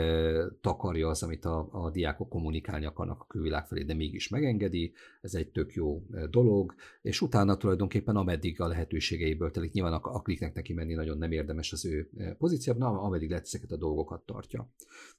[0.61, 4.93] takarja az, amit a, a diákok kommunikálni akarnak a külvilág felé, de mégis megengedi.
[5.21, 9.71] Ez egy tök jó dolog, és utána tulajdonképpen ameddig a lehetőség lehetőségeiből telik.
[9.71, 13.77] Nyilván akiknek neki menni nagyon nem érdemes az ő eh, pozícióban, ameddig lehet ezeket a
[13.77, 14.69] dolgokat tartja.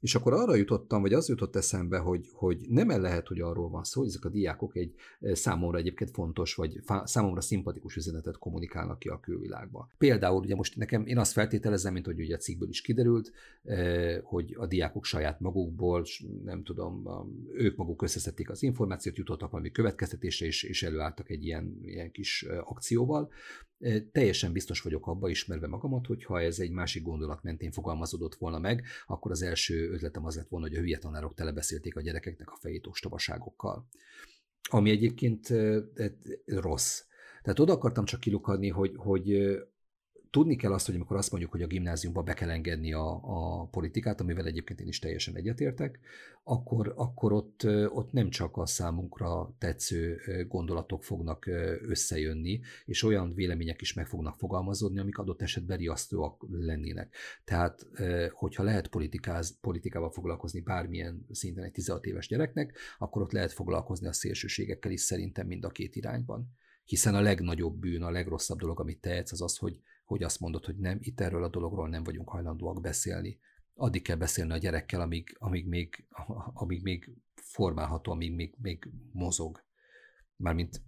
[0.01, 3.69] És akkor arra jutottam, vagy az jutott eszembe, hogy, hogy nem el lehet, hogy arról
[3.69, 8.39] van szó, hogy ezek a diákok egy eh, számomra egyébként fontos, vagy számomra szimpatikus üzenetet
[8.39, 9.89] kommunikálnak ki a külvilágba.
[9.99, 13.33] Például ugye most nekem, én azt feltételezem, mint hogy ugye a cikkből is kiderült,
[13.63, 16.05] eh, hogy a diákok saját magukból,
[16.45, 17.05] nem tudom,
[17.53, 22.47] ők maguk összeszedték az információt, jutottak valami következtetésre, és, és előálltak egy ilyen, ilyen kis
[22.65, 23.31] akcióval
[24.13, 28.59] Teljesen biztos vagyok abba, ismerve magamat, hogy ha ez egy másik gondolat mentén fogalmazódott volna
[28.59, 32.51] meg, akkor az első ötletem az lett volna, hogy a hülye tanárok telebeszélték a gyerekeknek
[32.51, 33.89] a fejét ostobaságokkal.
[34.69, 35.53] Ami egyébként
[36.47, 37.03] rossz.
[37.43, 39.57] Tehát oda akartam csak kilukadni, hogy, hogy
[40.37, 43.65] tudni kell azt, hogy amikor azt mondjuk, hogy a gimnáziumba be kell engedni a, a
[43.67, 45.99] politikát, amivel egyébként én is teljesen egyetértek,
[46.45, 51.47] akkor, akkor ott, ott nem csak a számunkra tetsző gondolatok fognak
[51.83, 57.15] összejönni, és olyan vélemények is meg fognak fogalmazódni, amik adott esetben riasztóak lennének.
[57.45, 57.87] Tehát,
[58.31, 64.07] hogyha lehet politikáz, politikával foglalkozni bármilyen szinten egy 16 éves gyereknek, akkor ott lehet foglalkozni
[64.07, 66.49] a szélsőségekkel is szerintem mind a két irányban.
[66.85, 70.65] Hiszen a legnagyobb bűn, a legrosszabb dolog, amit tehetsz, az az, hogy hogy azt mondod,
[70.65, 73.39] hogy nem, itt erről a dologról nem vagyunk hajlandóak beszélni.
[73.75, 76.07] Addig kell beszélni a gyerekkel, amíg, amíg, még,
[76.63, 79.65] amíg még formálható, amíg még, még mozog.
[80.37, 80.83] Mármint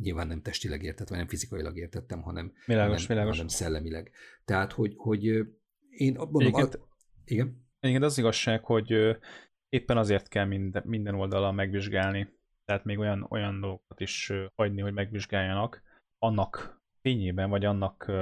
[0.00, 3.36] nyilván nem testileg értettem, nem fizikailag értettem, hanem, világos, hanem, világos.
[3.36, 4.10] hanem szellemileg.
[4.44, 5.24] Tehát, hogy, hogy
[5.90, 6.88] én mondom, Egyébként, a,
[7.24, 7.66] igen?
[7.80, 9.18] Igen, az igazság, hogy
[9.68, 12.36] éppen azért kell minden, minden oldalon megvizsgálni.
[12.64, 15.82] Tehát még olyan, olyan dolgokat is hagyni, hogy megvizsgáljanak,
[16.18, 18.12] annak fényében, vagy annak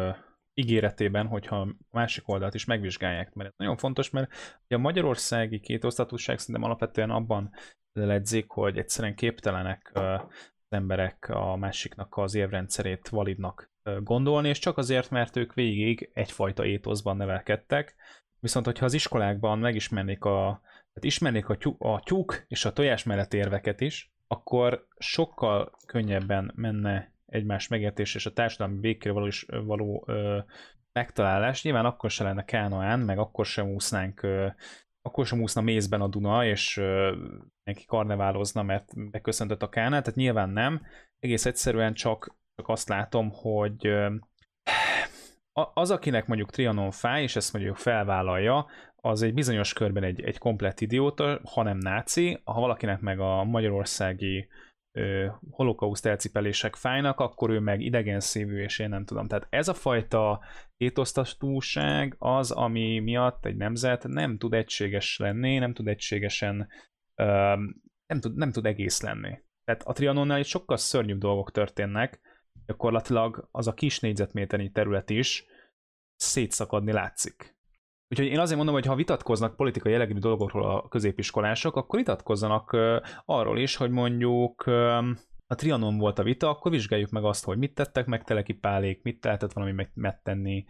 [0.60, 4.32] ígéretében, hogyha a másik oldalt is megvizsgálják, mert ez nagyon fontos, mert
[4.68, 7.50] a magyarországi kétosztatúság szerintem alapvetően abban
[7.92, 10.20] ledzik, hogy egyszerűen képtelenek az
[10.68, 13.70] emberek a másiknak az érvrendszerét validnak
[14.02, 17.94] gondolni, és csak azért, mert ők végig egyfajta étoszban nevelkedtek,
[18.40, 23.04] viszont hogyha az iskolákban megismernék a, tehát ismernék a, tyúk, a tyúk és a tojás
[23.04, 29.46] mellett érveket is, akkor sokkal könnyebben menne egymás megértés és a társadalmi békére való, is,
[29.48, 30.38] való ö,
[30.92, 31.62] megtalálás.
[31.62, 34.46] Nyilván akkor se lenne Kánoán, meg akkor sem úsznánk, ö,
[35.02, 37.16] akkor sem úszna mézben a Duna, és ö,
[37.64, 40.82] neki karneválozna, mert beköszöntött a Kánál, tehát nyilván nem.
[41.18, 43.94] Egész egyszerűen csak, csak azt látom, hogy
[45.74, 48.66] az, akinek mondjuk Trianon fáj, és ezt mondjuk felvállalja,
[48.96, 54.48] az egy bizonyos körben egy, egy komplett idióta, hanem náci, ha valakinek meg a magyarországi
[55.50, 59.26] holokauszt elcipelések fájnak, akkor ő meg idegen szívű, és én nem tudom.
[59.26, 60.40] Tehát ez a fajta
[60.76, 66.68] étosztatúság az, ami miatt egy nemzet nem tud egységes lenni, nem tud egységesen,
[68.06, 69.38] nem tud, nem tud egész lenni.
[69.64, 72.20] Tehát a Trianonnál is sokkal szörnyűbb dolgok történnek,
[72.66, 75.44] gyakorlatilag az a kis négyzetméternyi terület is
[76.14, 77.55] szétszakadni látszik.
[78.08, 82.76] Úgyhogy én azért mondom, hogy ha vitatkoznak politikai jellegű dolgokról a középiskolások, akkor vitatkozzanak
[83.24, 84.66] arról is, hogy mondjuk
[85.46, 89.02] a Trianon volt a vita, akkor vizsgáljuk meg azt, hogy mit tettek meg Teleki Pálék,
[89.02, 90.64] mit lehetett valami megtenni,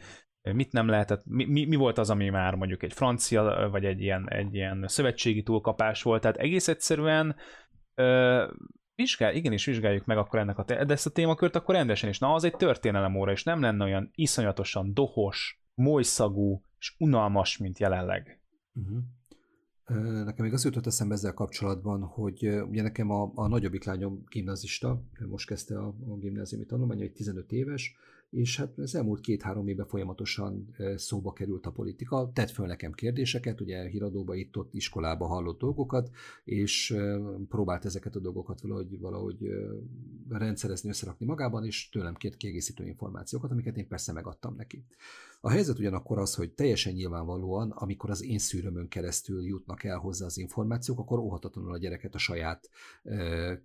[0.53, 4.01] mit nem lehetett, mi, mi, mi volt az, ami már mondjuk egy francia, vagy egy
[4.01, 7.37] ilyen, egy ilyen szövetségi túlkapás volt, tehát egész egyszerűen
[7.95, 8.45] ö,
[8.95, 12.19] vizsgál, igenis vizsgáljuk meg akkor ennek a, de ezt a témakört akkor rendesen is.
[12.19, 17.79] Na, az egy történelem óra, és nem lenne olyan iszonyatosan dohos, molyszagú, és unalmas, mint
[17.79, 18.41] jelenleg.
[18.75, 19.03] Uh-huh.
[20.25, 25.03] Nekem még az jutott eszembe ezzel kapcsolatban, hogy ugye nekem a, a nagyobbik lányom gimnazista,
[25.29, 27.97] most kezdte a, a gimnáziumi tanulmánya, egy 15 éves,
[28.31, 33.61] és hát az elmúlt két-három évben folyamatosan szóba került a politika, tett föl nekem kérdéseket,
[33.61, 36.11] ugye híradóba itt-ott iskolába hallott dolgokat,
[36.45, 36.97] és
[37.49, 39.39] próbált ezeket a dolgokat valahogy, valahogy
[40.29, 44.85] rendszerezni, összerakni magában, és tőlem kért kiegészítő információkat, amiket én persze megadtam neki.
[45.47, 50.25] A helyzet ugyanakkor az, hogy teljesen nyilvánvalóan, amikor az én szűrömön keresztül jutnak el hozzá
[50.25, 52.71] az információk, akkor óhatatlanul a gyereket a saját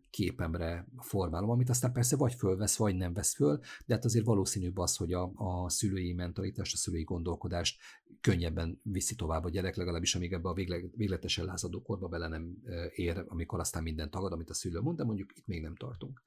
[0.09, 4.77] képemre formálom, amit aztán persze vagy fölvesz, vagy nem vesz föl, de hát azért valószínűbb
[4.77, 7.79] az, hogy a, a szülői mentalitást, a szülői gondolkodást
[8.21, 10.53] könnyebben viszi tovább a gyerek, legalábbis amíg ebbe a
[10.95, 12.57] végletesen lázadó korba bele nem
[12.95, 16.21] ér, amikor aztán minden tagad, amit a szülő mond, de mondjuk itt még nem tartunk.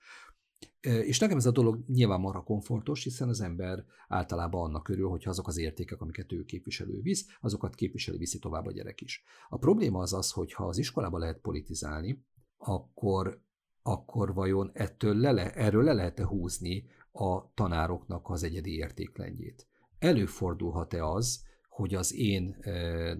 [0.80, 5.30] És nekem ez a dolog nyilván marha komfortos, hiszen az ember általában annak örül, hogyha
[5.30, 9.22] azok az értékek, amiket ő képviselő visz, azokat képviseli, viszi tovább a gyerek is.
[9.48, 12.24] A probléma az az, hogy ha az iskolában lehet politizálni,
[12.56, 13.42] akkor,
[13.82, 19.68] akkor vajon ettől le, erről le lehet-e húzni a tanároknak az egyedi értéklendjét?
[19.98, 22.56] Előfordulhat-e az, hogy az én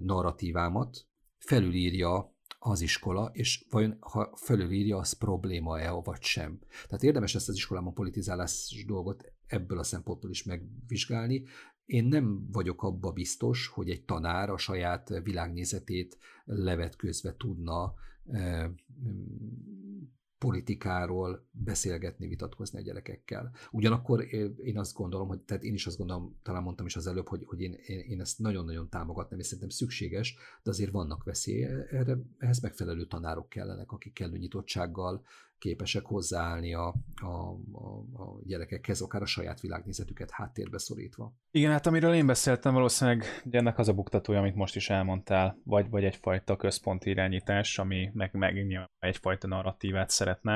[0.01, 1.07] narratívámat
[1.37, 2.34] felülírja
[2.67, 6.59] az iskola, és vajon ha felülírja, az probléma-e, vagy sem.
[6.85, 11.43] Tehát érdemes ezt az iskolában politizálás dolgot ebből a szempontból is megvizsgálni.
[11.85, 17.93] Én nem vagyok abba biztos, hogy egy tanár a saját világnézetét levetkőzve tudna
[20.45, 23.51] politikáról beszélgetni, vitatkozni a gyerekekkel.
[23.71, 24.25] Ugyanakkor
[24.63, 27.43] én azt gondolom, hogy tehát én is azt gondolom, talán mondtam is az előbb, hogy,
[27.45, 32.17] hogy én, én, én ezt nagyon-nagyon támogatnám, és szerintem szükséges, de azért vannak veszélye erre,
[32.37, 35.23] ehhez megfelelő tanárok kellenek, akik kellő nyitottsággal
[35.65, 37.25] képesek hozzáállni a, a,
[37.71, 41.33] a, a gyerekekhez, akár a saját világnézetüket háttérbe szorítva.
[41.51, 45.89] Igen, hát amiről én beszéltem, valószínűleg ennek az a buktatója, amit most is elmondtál, vagy,
[45.89, 48.55] vagy egyfajta központi irányítás, ami meg, meg
[48.99, 50.53] egyfajta narratívát szeretne.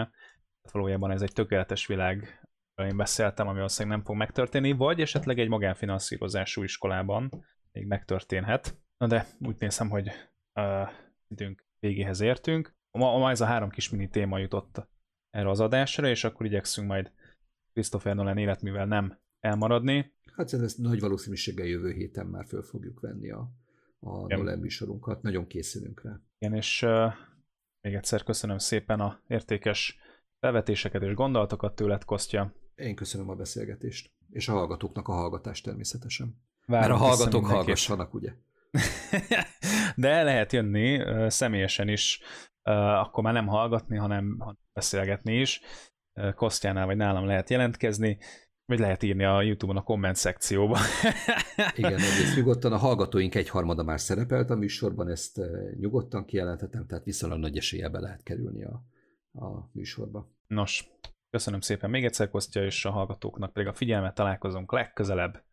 [0.63, 5.39] Hát valójában ez egy tökéletes világ, én beszéltem, ami valószínűleg nem fog megtörténni, vagy esetleg
[5.39, 8.77] egy magánfinanszírozású iskolában még megtörténhet.
[8.97, 10.11] Na de úgy nézem, hogy
[10.53, 10.89] uh,
[11.27, 12.77] időnk végéhez értünk.
[12.91, 14.87] Ma, ma ez a három kis mini téma jutott
[15.29, 17.11] erre az adásra, és akkor igyekszünk majd
[17.73, 20.13] Christopher Nolan életművel nem elmaradni.
[20.35, 23.51] Hát ez nagy valószínűséggel jövő héten már föl fogjuk venni a,
[23.99, 24.39] a Igen.
[24.39, 25.21] Nolan műsorunkat.
[25.21, 26.21] Nagyon készülünk rá.
[26.37, 27.13] Igen, és uh,
[27.81, 29.97] még egyszer köszönöm szépen a értékes
[30.39, 32.53] felvetéseket és gondolatokat tőled, Kostya.
[32.75, 36.41] Én köszönöm a beszélgetést, és a hallgatóknak a hallgatást természetesen.
[36.65, 38.33] Várom Mert a hallgatók hallgassanak, ugye?
[39.95, 42.19] De lehet jönni személyesen is,
[42.63, 44.37] akkor már nem hallgatni, hanem
[44.79, 45.61] beszélgetni is.
[46.35, 48.17] Kosztjánál vagy nálam lehet jelentkezni,
[48.65, 50.77] vagy lehet írni a YouTube-on a komment szekcióba.
[51.75, 52.73] Igen, egész nyugodtan.
[52.73, 55.41] A hallgatóink egyharmada már szerepelt a műsorban, ezt
[55.79, 58.83] nyugodtan kijelenthetem, tehát viszonylag nagy esélye be lehet kerülni a,
[59.45, 60.31] a műsorba.
[60.47, 60.89] Nos,
[61.29, 65.43] köszönöm szépen még egyszer, Kostya, és a hallgatóknak pedig a figyelmet találkozunk legközelebb.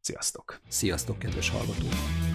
[0.00, 0.60] Sziasztok!
[0.68, 2.27] Sziasztok, kedves hallgatók!